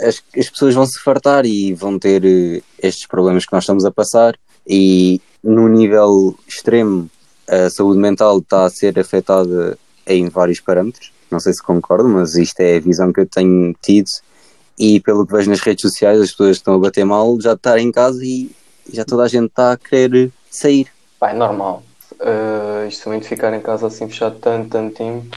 as, 0.00 0.22
as 0.36 0.48
pessoas 0.48 0.74
vão 0.74 0.86
se 0.86 0.98
fartar 1.00 1.44
e 1.44 1.74
vão 1.74 1.98
ter 1.98 2.24
eh, 2.24 2.62
estes 2.82 3.06
problemas 3.06 3.44
que 3.44 3.52
nós 3.52 3.64
estamos 3.64 3.84
a 3.84 3.90
passar. 3.90 4.38
E 4.66 5.20
no 5.42 5.68
nível 5.68 6.38
extremo, 6.46 7.10
a 7.48 7.68
saúde 7.70 7.98
mental 7.98 8.38
está 8.38 8.64
a 8.64 8.70
ser 8.70 8.98
afetada 8.98 9.78
em 10.06 10.28
vários 10.28 10.60
parâmetros. 10.60 11.12
Não 11.30 11.40
sei 11.40 11.52
se 11.52 11.62
concordo, 11.62 12.08
mas 12.08 12.36
isto 12.36 12.60
é 12.60 12.76
a 12.76 12.80
visão 12.80 13.12
que 13.12 13.20
eu 13.20 13.26
tenho 13.26 13.74
tido. 13.82 14.08
E 14.78 15.00
pelo 15.00 15.26
que 15.26 15.32
vejo 15.32 15.50
nas 15.50 15.60
redes 15.60 15.82
sociais, 15.82 16.20
as 16.20 16.30
pessoas 16.30 16.56
estão 16.56 16.74
a 16.74 16.78
bater 16.78 17.04
mal 17.04 17.38
já 17.40 17.54
de 17.54 17.58
estar 17.58 17.78
em 17.78 17.90
casa 17.90 18.24
e 18.24 18.50
já 18.92 19.04
toda 19.04 19.24
a 19.24 19.28
gente 19.28 19.46
está 19.46 19.72
a 19.72 19.76
querer 19.76 20.30
sair. 20.50 20.86
Pá, 21.18 21.30
é 21.30 21.34
normal. 21.34 21.82
Uh, 22.12 22.86
isto 22.88 23.04
também 23.04 23.20
de 23.20 23.26
ficar 23.26 23.52
em 23.54 23.60
casa 23.60 23.86
assim 23.86 24.08
fechado 24.08 24.38
tanto, 24.38 24.70
tanto 24.70 24.94
tempo. 24.94 25.36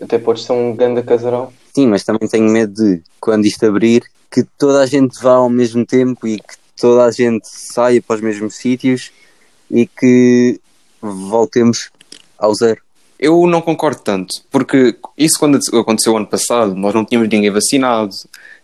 Até 0.00 0.18
pode 0.18 0.42
ser 0.42 0.52
um 0.52 0.74
grande 0.74 1.02
casarão. 1.02 1.52
Sim, 1.74 1.86
mas 1.86 2.04
também 2.04 2.28
tenho 2.28 2.50
medo 2.50 2.72
de, 2.72 3.02
quando 3.20 3.46
isto 3.46 3.64
abrir, 3.66 4.02
que 4.30 4.44
toda 4.56 4.80
a 4.80 4.86
gente 4.86 5.20
vá 5.22 5.34
ao 5.34 5.50
mesmo 5.50 5.84
tempo 5.84 6.26
e 6.26 6.38
que 6.38 6.54
toda 6.76 7.04
a 7.04 7.10
gente 7.10 7.46
saia 7.48 8.00
para 8.00 8.16
os 8.16 8.22
mesmos 8.22 8.54
sítios 8.54 9.10
e 9.70 9.86
que 9.86 10.60
voltemos 11.00 11.90
ao 12.38 12.54
zero. 12.54 12.80
Eu 13.18 13.46
não 13.48 13.60
concordo 13.60 14.00
tanto, 14.00 14.32
porque 14.50 14.96
isso 15.16 15.38
quando 15.38 15.58
aconteceu 15.72 16.16
ano 16.16 16.26
passado, 16.26 16.74
nós 16.74 16.94
não 16.94 17.04
tínhamos 17.04 17.28
ninguém 17.28 17.50
vacinado, 17.50 18.14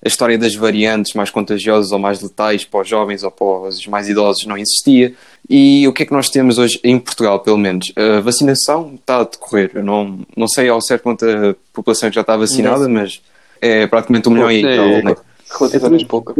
a 0.05 0.07
história 0.07 0.39
das 0.39 0.55
variantes 0.55 1.15
mais 1.15 1.31
contagiosas 1.31 1.91
ou 1.91 1.99
mais 1.99 2.21
letais 2.21 2.65
para 2.65 2.83
os 2.83 2.89
jovens 2.89 3.25
ou 3.25 3.31
para 3.31 3.69
os 3.69 3.87
mais 3.87 4.09
idosos 4.09 4.47
não 4.47 4.57
existia. 4.57 5.15
E 5.49 5.89
o 5.89 5.93
que 5.93 6.05
é 6.05 6.07
que 6.07 6.13
nós 6.13 6.29
temos 6.29 6.59
hoje 6.59 6.79
em 6.85 6.99
Portugal, 6.99 7.41
pelo 7.41 7.59
menos? 7.59 7.93
A 7.97 8.21
vacinação 8.21 8.95
está 8.95 9.21
a 9.21 9.25
decorrer. 9.25 9.73
Eu 9.75 9.83
não, 9.83 10.21
não 10.37 10.47
sei 10.47 10.69
ao 10.69 10.81
certo 10.81 11.03
quanta 11.03 11.57
população 11.73 12.09
que 12.09 12.15
já 12.15 12.21
está 12.21 12.37
vacinada, 12.37 12.89
mas 12.89 13.21
é 13.61 13.87
praticamente 13.87 14.29
um 14.29 14.33
milhão 14.33 14.51
e 14.53 14.65
É, 14.65 14.77
tal, 14.77 14.87
é, 14.87 15.03
né? 15.03 15.17
Relativamente 15.59 16.05
pouco. 16.07 16.35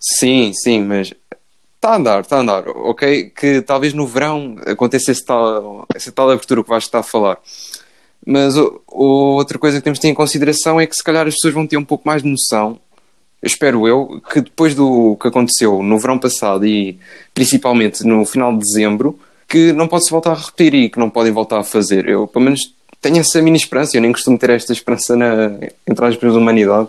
Sim, 0.00 0.52
sim, 0.54 0.82
mas 0.82 1.12
está 1.78 1.90
a 1.90 1.96
andar, 1.96 2.20
está 2.20 2.36
a 2.36 2.40
andar, 2.40 2.68
ok? 2.68 3.30
Que 3.30 3.62
talvez 3.62 3.94
no 3.94 4.06
verão 4.06 4.56
aconteça 4.66 5.12
esse 5.12 5.24
tal, 5.24 5.86
essa 5.94 6.12
tal 6.12 6.30
abertura 6.30 6.62
que 6.62 6.68
Vasco 6.68 6.88
está 6.88 6.98
a 6.98 7.04
falar. 7.04 7.38
Mas 8.26 8.56
o, 8.56 8.82
outra 8.88 9.58
coisa 9.58 9.78
que 9.78 9.84
temos 9.84 9.98
de 9.98 10.02
ter 10.02 10.08
em 10.08 10.14
consideração 10.14 10.80
é 10.80 10.86
que 10.86 10.96
se 10.96 11.02
calhar 11.02 11.26
as 11.26 11.34
pessoas 11.34 11.54
vão 11.54 11.66
ter 11.66 11.76
um 11.76 11.84
pouco 11.84 12.06
mais 12.06 12.22
de 12.22 12.28
noção, 12.28 12.78
espero 13.42 13.86
eu, 13.86 14.20
que 14.30 14.40
depois 14.40 14.74
do 14.74 15.16
que 15.20 15.28
aconteceu 15.28 15.82
no 15.82 15.98
verão 15.98 16.18
passado 16.18 16.66
e 16.66 16.98
principalmente 17.32 18.04
no 18.04 18.24
final 18.24 18.52
de 18.52 18.58
dezembro, 18.58 19.18
que 19.48 19.72
não 19.72 19.88
pode-se 19.88 20.10
voltar 20.10 20.32
a 20.32 20.34
repetir 20.34 20.74
e 20.74 20.90
que 20.90 20.98
não 20.98 21.08
podem 21.08 21.32
voltar 21.32 21.60
a 21.60 21.64
fazer. 21.64 22.08
Eu, 22.08 22.26
pelo 22.26 22.44
menos, 22.44 22.74
tenho 23.00 23.18
essa 23.18 23.40
mini 23.40 23.56
esperança, 23.56 23.96
eu 23.96 24.02
nem 24.02 24.12
costumo 24.12 24.36
ter 24.36 24.50
esta 24.50 24.72
esperança 24.72 25.16
na, 25.16 25.58
entre 25.86 26.04
as 26.04 26.14
pessoas 26.16 26.34
da 26.34 26.40
humanidade. 26.40 26.88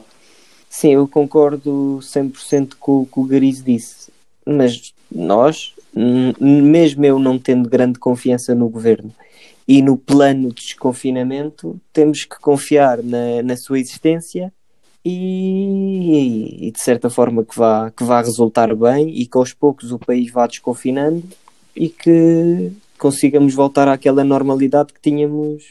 Sim, 0.69 0.93
eu 0.93 1.07
concordo 1.07 1.99
100% 2.01 2.73
com 2.79 3.01
o 3.01 3.05
que 3.05 3.19
o 3.19 3.23
Gariz 3.23 3.63
disse. 3.63 3.98
Mas 4.45 4.93
nós, 5.11 5.73
mesmo 6.39 7.05
eu 7.05 7.19
não 7.19 7.37
tendo 7.37 7.69
grande 7.69 7.99
confiança 7.99 8.55
no 8.55 8.69
governo 8.69 9.13
e 9.67 9.81
no 9.81 9.97
plano 9.97 10.49
de 10.49 10.63
desconfinamento, 10.63 11.79
temos 11.93 12.23
que 12.23 12.39
confiar 12.39 13.03
na, 13.03 13.43
na 13.43 13.55
sua 13.55 13.79
existência 13.79 14.51
e, 15.05 16.67
e 16.67 16.71
de 16.71 16.79
certa 16.79 17.09
forma 17.09 17.43
que 17.43 17.55
vá, 17.55 17.91
que 17.91 18.03
vá 18.03 18.21
resultar 18.21 18.75
bem 18.75 19.09
e 19.09 19.25
que 19.25 19.37
aos 19.37 19.53
poucos 19.53 19.91
o 19.91 19.99
país 19.99 20.31
vá 20.31 20.47
desconfinando 20.47 21.23
e 21.75 21.87
que 21.87 22.71
consigamos 22.97 23.53
voltar 23.53 23.87
àquela 23.87 24.23
normalidade 24.23 24.91
que 24.91 24.99
tínhamos, 24.99 25.63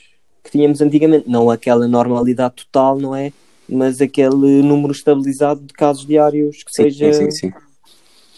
que 0.45 0.51
tínhamos 0.53 0.81
antigamente. 0.81 1.29
Não 1.29 1.51
aquela 1.51 1.87
normalidade 1.89 2.55
total, 2.57 2.99
não 2.99 3.15
é? 3.15 3.33
mas 3.69 4.01
aquele 4.01 4.63
número 4.63 4.93
estabilizado 4.93 5.61
de 5.61 5.75
casos 5.75 6.07
diários 6.07 6.63
que 6.65 6.73
Sim, 6.73 6.91
seja, 6.91 7.13
sim, 7.13 7.31
sim, 7.31 7.51
sim. 7.51 7.53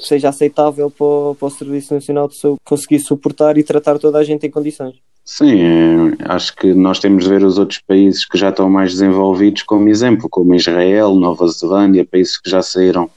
Seja 0.00 0.28
aceitável 0.30 0.90
para 0.90 1.04
o, 1.06 1.34
para 1.38 1.46
o 1.46 1.50
Serviço 1.50 1.94
Nacional 1.94 2.28
de 2.28 2.36
Saúde 2.36 2.60
conseguir 2.64 2.98
suportar 3.00 3.56
e 3.58 3.62
tratar 3.62 3.98
toda 3.98 4.18
a 4.18 4.24
gente 4.24 4.46
em 4.46 4.50
condições. 4.50 4.94
Sim, 5.24 5.60
é, 5.60 6.16
acho 6.32 6.56
que 6.56 6.72
nós 6.74 6.98
temos 6.98 7.24
de 7.24 7.30
ver 7.30 7.44
os 7.44 7.58
outros 7.58 7.80
países 7.86 8.26
que 8.26 8.36
já 8.38 8.48
estão 8.48 8.68
mais 8.68 8.92
desenvolvidos 8.92 9.62
como 9.62 9.88
exemplo, 9.88 10.28
como 10.28 10.54
Israel, 10.54 11.14
Nova 11.14 11.46
Zelândia, 11.46 12.04
países 12.04 12.40
que 12.40 12.50
já 12.50 12.62
saíram, 12.62 13.08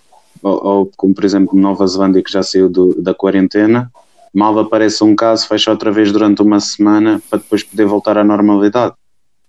ou, 0.44 0.66
ou 0.66 0.92
como 0.96 1.14
por 1.16 1.24
exemplo 1.24 1.58
Nova 1.58 1.88
Zelândia 1.88 2.22
que 2.22 2.32
já 2.32 2.44
saiu 2.44 2.70
do- 2.70 3.02
da 3.02 3.14
quarentena, 3.14 3.90
mal 4.34 4.58
aparece 4.60 5.04
um 5.04 5.16
caso, 5.16 5.48
fecha 5.48 5.72
outra 5.72 5.92
vez 5.92 6.12
durante 6.12 6.42
uma 6.42 6.60
semana 6.60 7.22
para 7.30 7.40
depois 7.40 7.64
poder 7.64 7.86
voltar 7.86 8.18
à 8.18 8.24
normalidade. 8.24 8.94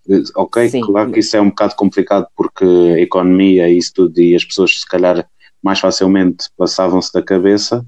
Eh, 0.09 0.23
Ok, 0.37 0.69
Sim. 0.69 0.81
claro 0.83 1.11
que 1.11 1.21
isso 1.21 1.37
é 1.37 1.41
um 1.41 1.49
bocado 1.49 1.75
complicado 1.75 2.27
porque 2.37 2.65
a 2.65 3.01
economia 3.01 3.69
e 3.69 3.77
isso 3.79 3.93
tudo 3.95 4.19
e 4.21 4.35
as 4.37 4.45
pessoas 4.45 4.79
se 4.81 4.87
calhar 4.87 5.27
mais 5.65 5.81
facilmente 5.81 6.49
passavam-se 6.59 7.11
da 7.11 7.23
cabeça, 7.23 7.85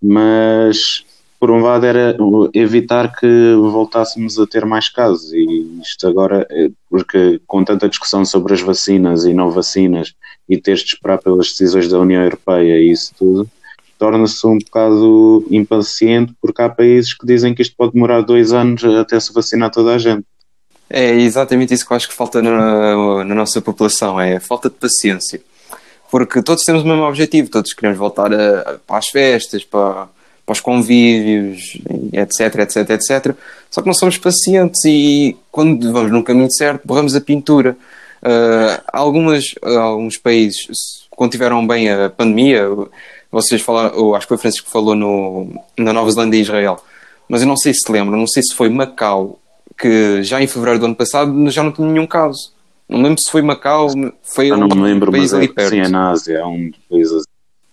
mas 0.00 1.04
por 1.40 1.50
um 1.50 1.60
lado 1.60 1.86
era 1.86 2.16
evitar 2.52 3.16
que 3.16 3.54
voltássemos 3.54 4.38
a 4.38 4.46
ter 4.46 4.66
mais 4.66 4.90
casos 4.90 5.32
e 5.32 5.80
isto 5.82 6.06
agora, 6.06 6.46
eh, 6.50 6.70
porque 6.88 7.40
com 7.46 7.64
tanta 7.64 7.88
discussão 7.88 8.24
sobre 8.24 8.52
as 8.52 8.60
vacinas 8.60 9.24
e 9.24 9.32
não 9.32 9.50
vacinas 9.50 10.14
e 10.48 10.58
teres 10.58 10.80
de 10.80 10.94
esperar 10.94 11.18
pelas 11.18 11.48
decisões 11.48 11.88
da 11.88 11.98
União 11.98 12.22
Europeia 12.22 12.78
e 12.78 12.90
isso 12.90 13.12
tudo, 13.18 13.48
torna-se 13.98 14.46
um 14.46 14.58
bocado 14.58 15.46
impaciente 15.50 16.34
porque 16.40 16.60
há 16.60 16.68
países 16.68 17.14
que 17.14 17.26
dizem 17.26 17.54
que 17.54 17.62
isto 17.62 17.74
pode 17.76 17.92
demorar 17.94 18.20
dois 18.20 18.52
anos 18.52 18.84
até 18.84 19.18
se 19.18 19.32
vacinar 19.32 19.70
toda 19.70 19.94
a 19.94 19.98
gente. 19.98 20.24
É 20.90 21.14
exatamente 21.14 21.72
isso 21.72 21.86
que 21.86 21.92
eu 21.92 21.96
acho 21.96 22.08
que 22.08 22.14
falta 22.14 22.42
na, 22.42 23.24
na 23.24 23.34
nossa 23.34 23.60
população, 23.62 24.20
é 24.20 24.38
falta 24.38 24.68
de 24.68 24.76
paciência. 24.76 25.40
Porque 26.14 26.40
todos 26.44 26.62
temos 26.62 26.84
o 26.84 26.86
mesmo 26.86 27.02
objetivo, 27.02 27.50
todos 27.50 27.72
queremos 27.72 27.98
voltar 27.98 28.32
a- 28.32 28.78
para 28.86 28.98
as 28.98 29.08
festas, 29.08 29.64
para, 29.64 30.06
para 30.46 30.52
os 30.52 30.60
convívios, 30.60 31.76
etc, 32.12 32.60
etc, 32.60 32.90
etc. 32.90 33.34
Só 33.68 33.80
que 33.80 33.88
não 33.88 33.94
somos 33.94 34.16
pacientes 34.16 34.84
e 34.84 35.36
quando 35.50 35.92
vamos 35.92 36.12
num 36.12 36.22
caminho 36.22 36.48
certo, 36.52 36.82
borramos 36.86 37.16
a 37.16 37.20
pintura. 37.20 37.76
Uh, 38.22 38.80
algumas, 38.92 39.56
alguns 39.60 40.16
países, 40.16 40.68
quando 41.10 41.32
tiveram 41.32 41.66
bem 41.66 41.90
a 41.90 42.08
pandemia, 42.08 42.64
vocês 43.32 43.60
falaram, 43.60 44.14
acho 44.14 44.24
que 44.24 44.28
foi 44.28 44.36
o 44.36 44.40
Francisco 44.40 44.66
que 44.66 44.72
falou 44.72 44.94
no, 44.94 45.60
na 45.76 45.92
Nova 45.92 46.12
Zelândia 46.12 46.38
e 46.38 46.42
Israel, 46.42 46.78
mas 47.28 47.42
eu 47.42 47.48
não 47.48 47.56
sei 47.56 47.74
se 47.74 47.90
lembram, 47.90 48.16
não 48.16 48.28
sei 48.28 48.40
se 48.44 48.54
foi 48.54 48.68
Macau, 48.68 49.40
que 49.76 50.22
já 50.22 50.40
em 50.40 50.46
fevereiro 50.46 50.78
do 50.78 50.86
ano 50.86 50.94
passado 50.94 51.50
já 51.50 51.64
não 51.64 51.72
tinha 51.72 51.88
nenhum 51.88 52.06
caso. 52.06 52.52
Não 52.88 53.02
lembro 53.02 53.20
se 53.20 53.30
foi 53.30 53.42
Macau, 53.42 53.88
foi 54.22 54.50
eu 54.50 54.56
um 54.56 54.58
não 54.58 54.68
me 54.68 54.82
lembro, 54.82 55.10
país 55.10 55.32
mas 55.32 55.34
ali 55.34 55.46
é, 55.46 55.52
perto. 55.52 55.70
sim, 55.70 55.80
é 55.80 55.88
na 55.88 56.10
Ásia, 56.10 56.38
é 56.38 56.44
um 56.44 56.70
país 56.90 57.10
assim. 57.12 57.26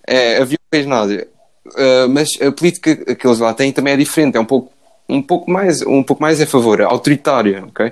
É, 0.07 0.37
havia 0.37 0.57
um 0.57 0.69
país 0.71 0.85
na 0.85 0.99
Ásia. 0.99 1.27
Uh, 1.67 2.09
mas 2.09 2.29
a 2.41 2.51
política 2.51 3.15
que 3.15 3.27
eles 3.27 3.39
lá 3.39 3.53
têm 3.53 3.71
também 3.71 3.93
é 3.93 3.97
diferente, 3.97 4.35
é 4.35 4.39
um 4.39 4.45
pouco, 4.45 4.71
um 5.07 5.21
pouco 5.21 5.51
mais, 5.51 5.81
um 5.81 6.01
pouco 6.01 6.21
mais 6.21 6.41
a 6.41 6.47
favor, 6.47 6.79
é 6.79 6.83
autoritária, 6.83 7.63
ok? 7.65 7.91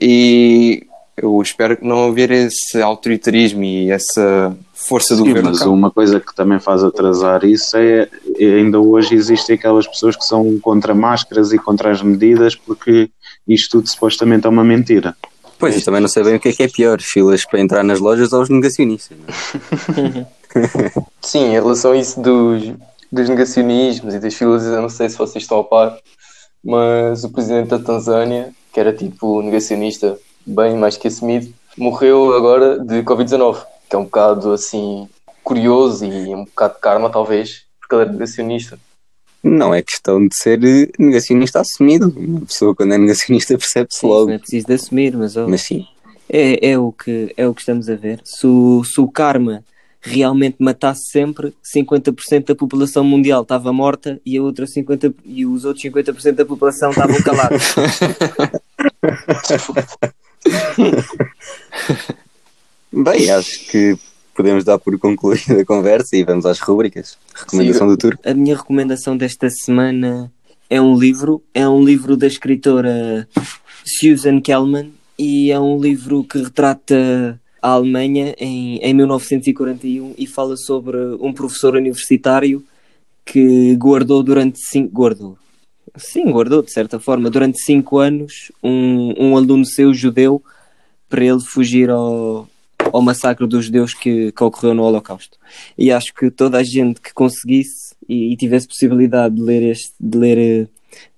E 0.00 0.86
eu 1.16 1.40
espero 1.40 1.76
que 1.76 1.86
não 1.86 2.08
haver 2.08 2.30
esse 2.30 2.80
autoritarismo 2.82 3.64
e 3.64 3.90
essa 3.90 4.54
força 4.74 5.14
do 5.14 5.22
Sim, 5.22 5.28
governo. 5.28 5.50
mas 5.50 5.60
cá. 5.60 5.68
uma 5.68 5.90
coisa 5.90 6.20
que 6.20 6.34
também 6.34 6.60
faz 6.60 6.84
atrasar 6.84 7.44
isso 7.44 7.76
é, 7.76 8.08
é 8.38 8.44
ainda 8.44 8.78
hoje 8.78 9.14
existem 9.14 9.54
aquelas 9.56 9.86
pessoas 9.86 10.14
que 10.14 10.24
são 10.24 10.58
contra 10.60 10.94
máscaras 10.94 11.52
e 11.52 11.58
contra 11.58 11.90
as 11.90 12.02
medidas 12.02 12.54
porque 12.54 13.08
isto 13.48 13.78
tudo 13.78 13.88
supostamente 13.88 14.46
é 14.46 14.50
uma 14.50 14.64
mentira. 14.64 15.16
Pois, 15.58 15.74
eu 15.76 15.84
também 15.84 16.00
não 16.00 16.08
sei 16.08 16.22
bem 16.22 16.36
o 16.36 16.40
que 16.40 16.48
é 16.48 16.52
que 16.52 16.62
é 16.62 16.68
pior, 16.68 17.00
filas 17.00 17.44
para 17.44 17.60
entrar 17.60 17.82
nas 17.82 17.98
lojas 17.98 18.32
ou 18.32 18.42
os 18.42 18.48
negacionistas. 18.48 19.16
não 19.16 20.04
é? 20.04 20.36
Sim, 21.20 21.46
em 21.46 21.52
relação 21.52 21.92
a 21.92 21.96
isso 21.96 22.20
dos, 22.20 22.72
dos 23.10 23.28
negacionismos 23.28 24.14
e 24.14 24.18
das 24.18 24.34
filas, 24.34 24.64
eu 24.64 24.82
não 24.82 24.88
sei 24.88 25.08
se 25.08 25.18
vocês 25.18 25.44
estão 25.44 25.60
a 25.60 25.64
par, 25.64 25.98
mas 26.64 27.24
o 27.24 27.30
presidente 27.30 27.68
da 27.68 27.78
Tanzânia, 27.78 28.52
que 28.72 28.80
era 28.80 28.92
tipo 28.92 29.42
negacionista 29.42 30.18
bem 30.44 30.76
mais 30.76 30.96
que 30.96 31.08
assumido, 31.08 31.52
morreu 31.76 32.34
agora 32.34 32.78
de 32.78 33.02
Covid-19, 33.02 33.64
que 33.88 33.96
é 33.96 33.98
um 33.98 34.04
bocado 34.04 34.52
assim 34.52 35.08
curioso 35.42 36.04
e 36.04 36.34
um 36.34 36.44
bocado 36.44 36.74
de 36.74 36.80
karma, 36.80 37.10
talvez, 37.10 37.62
porque 37.80 37.94
ele 37.94 38.02
era 38.02 38.12
negacionista. 38.12 38.78
Não 39.42 39.74
é 39.74 39.82
questão 39.82 40.26
de 40.26 40.36
ser 40.36 40.62
eh, 40.64 40.90
negacionista 40.98 41.60
assumido. 41.60 42.12
Uma 42.16 42.40
pessoa 42.40 42.74
quando 42.74 42.94
é 42.94 42.98
negacionista 42.98 43.56
percebe-se 43.58 44.04
logo. 44.04 44.26
não 44.26 44.34
é 44.34 44.38
preciso 44.38 44.66
de 44.66 44.74
assumir, 44.74 45.16
mas, 45.16 45.36
ó, 45.36 45.46
Mas 45.48 45.62
sim, 45.62 45.86
é, 46.28 46.70
é, 46.70 46.78
o 46.78 46.90
que, 46.92 47.32
é 47.36 47.46
o 47.46 47.54
que 47.54 47.60
estamos 47.60 47.88
a 47.88 47.94
ver. 47.94 48.20
Se 48.24 48.46
o, 48.46 48.82
se 48.84 49.00
o 49.00 49.08
karma 49.08 49.64
realmente 50.00 50.56
matasse 50.60 51.10
sempre, 51.10 51.52
50% 51.64 52.46
da 52.46 52.54
população 52.54 53.02
mundial 53.02 53.42
estava 53.42 53.72
morta 53.72 54.20
e, 54.24 54.36
a 54.36 54.42
outra 54.42 54.66
50, 54.66 55.12
e 55.24 55.44
os 55.44 55.64
outros 55.64 55.84
50% 55.84 56.32
da 56.32 56.44
população 56.44 56.90
estavam 56.90 57.20
calados. 57.22 57.74
bem, 62.92 63.30
acho 63.30 63.66
que 63.68 63.98
podemos 64.36 64.62
dar 64.62 64.78
por 64.78 64.96
concluída 64.98 65.60
a 65.60 65.64
conversa 65.64 66.16
e 66.16 66.22
vamos 66.22 66.44
às 66.44 66.60
rubricas. 66.60 67.18
Recomendação 67.34 67.88
do 67.88 67.96
tour. 67.96 68.18
A 68.24 68.34
minha 68.34 68.56
recomendação 68.56 69.16
desta 69.16 69.48
semana 69.50 70.30
é 70.68 70.80
um 70.80 70.96
livro, 70.96 71.42
é 71.54 71.66
um 71.68 71.82
livro 71.82 72.16
da 72.16 72.26
escritora 72.26 73.26
Susan 73.84 74.40
Kellman 74.40 74.92
e 75.18 75.50
é 75.50 75.58
um 75.58 75.80
livro 75.80 76.22
que 76.24 76.38
retrata 76.38 77.40
a 77.62 77.70
Alemanha 77.70 78.34
em, 78.38 78.78
em 78.78 78.94
1941 78.94 80.14
e 80.18 80.26
fala 80.26 80.56
sobre 80.56 80.96
um 81.20 81.32
professor 81.32 81.74
universitário 81.74 82.62
que 83.24 83.74
guardou 83.76 84.22
durante 84.22 84.58
cinco 84.60 84.92
guardou 84.92 85.38
sim 85.96 86.30
guardou 86.30 86.62
de 86.62 86.70
certa 86.70 87.00
forma 87.00 87.28
durante 87.28 87.60
cinco 87.60 87.98
anos 87.98 88.52
um, 88.62 89.14
um 89.18 89.36
aluno 89.36 89.64
seu 89.64 89.92
judeu 89.92 90.42
para 91.08 91.24
ele 91.24 91.40
fugir 91.40 91.90
ao, 91.90 92.48
ao 92.92 93.02
massacre 93.02 93.46
dos 93.46 93.66
judeus 93.66 93.94
que, 93.94 94.32
que 94.32 94.44
ocorreu 94.44 94.74
no 94.74 94.82
Holocausto 94.82 95.38
e 95.76 95.90
acho 95.90 96.12
que 96.14 96.30
toda 96.30 96.58
a 96.58 96.62
gente 96.62 97.00
que 97.00 97.12
conseguisse 97.12 97.94
e, 98.08 98.32
e 98.32 98.36
tivesse 98.36 98.68
possibilidade 98.68 99.34
de 99.34 99.42
ler 99.42 99.62
este 99.62 99.94
de 99.98 100.18
ler, 100.18 100.36
de 100.36 100.68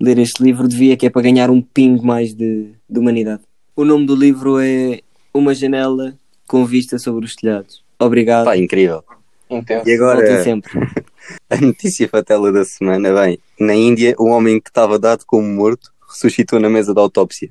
ler 0.01 0.19
este 0.19 0.43
livro 0.43 0.69
devia 0.69 0.97
que 0.97 1.07
é 1.07 1.11
para 1.11 1.23
ganhar 1.23 1.51
um 1.51 1.61
pingo 1.61 2.05
mais 2.05 2.35
de, 2.35 2.73
de 2.89 2.99
humanidade 2.99 3.43
o 3.77 3.85
nome 3.85 4.07
do 4.07 4.15
livro 4.15 4.59
é 4.61 5.01
Uma 5.33 5.55
Janela 5.55 6.15
com 6.47 6.65
Vista 6.65 6.99
sobre 6.99 7.25
os 7.25 7.35
Telhados 7.35 7.83
obrigado 7.99 8.47
Pá, 8.47 8.57
incrível. 8.57 9.05
Intenso. 9.51 9.89
E 9.89 9.95
agora, 9.95 10.21
Voltem 10.21 10.45
sempre 10.45 10.73
a 11.49 11.57
notícia 11.57 12.09
fatela 12.09 12.53
da 12.53 12.65
semana. 12.65 13.13
Bem, 13.13 13.39
na 13.59 13.75
Índia, 13.75 14.15
o 14.19 14.27
homem 14.27 14.61
que 14.61 14.69
estava 14.69 14.99
dado 14.99 15.25
como 15.27 15.47
morto 15.49 15.91
ressuscitou 16.09 16.61
na 16.61 16.69
mesa 16.69 16.93
da 16.93 17.01
autópsia. 17.01 17.51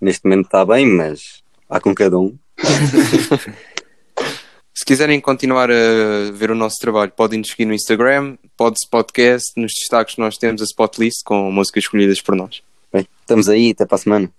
Neste 0.00 0.24
momento 0.24 0.46
está 0.46 0.64
bem, 0.64 0.86
mas 0.86 1.42
há 1.68 1.80
com 1.80 1.94
cada 1.94 2.18
um. 2.18 2.36
Se 4.74 4.84
quiserem 4.84 5.20
continuar 5.20 5.70
a 5.70 6.30
ver 6.32 6.52
o 6.52 6.54
nosso 6.54 6.76
trabalho, 6.80 7.10
podem 7.10 7.40
nos 7.40 7.48
seguir 7.48 7.64
no 7.64 7.74
Instagram, 7.74 8.36
Pods 8.56 8.86
Podcast, 8.88 9.52
nos 9.56 9.72
destaques 9.76 10.16
nós 10.16 10.36
temos 10.36 10.62
a 10.62 10.64
Spotlist 10.64 11.24
com 11.24 11.50
músicas 11.50 11.82
escolhidas 11.82 12.20
por 12.20 12.36
nós. 12.36 12.62
Bem, 12.92 13.06
estamos 13.20 13.48
aí, 13.48 13.72
até 13.72 13.84
para 13.84 13.96
a 13.96 13.98
semana. 13.98 14.32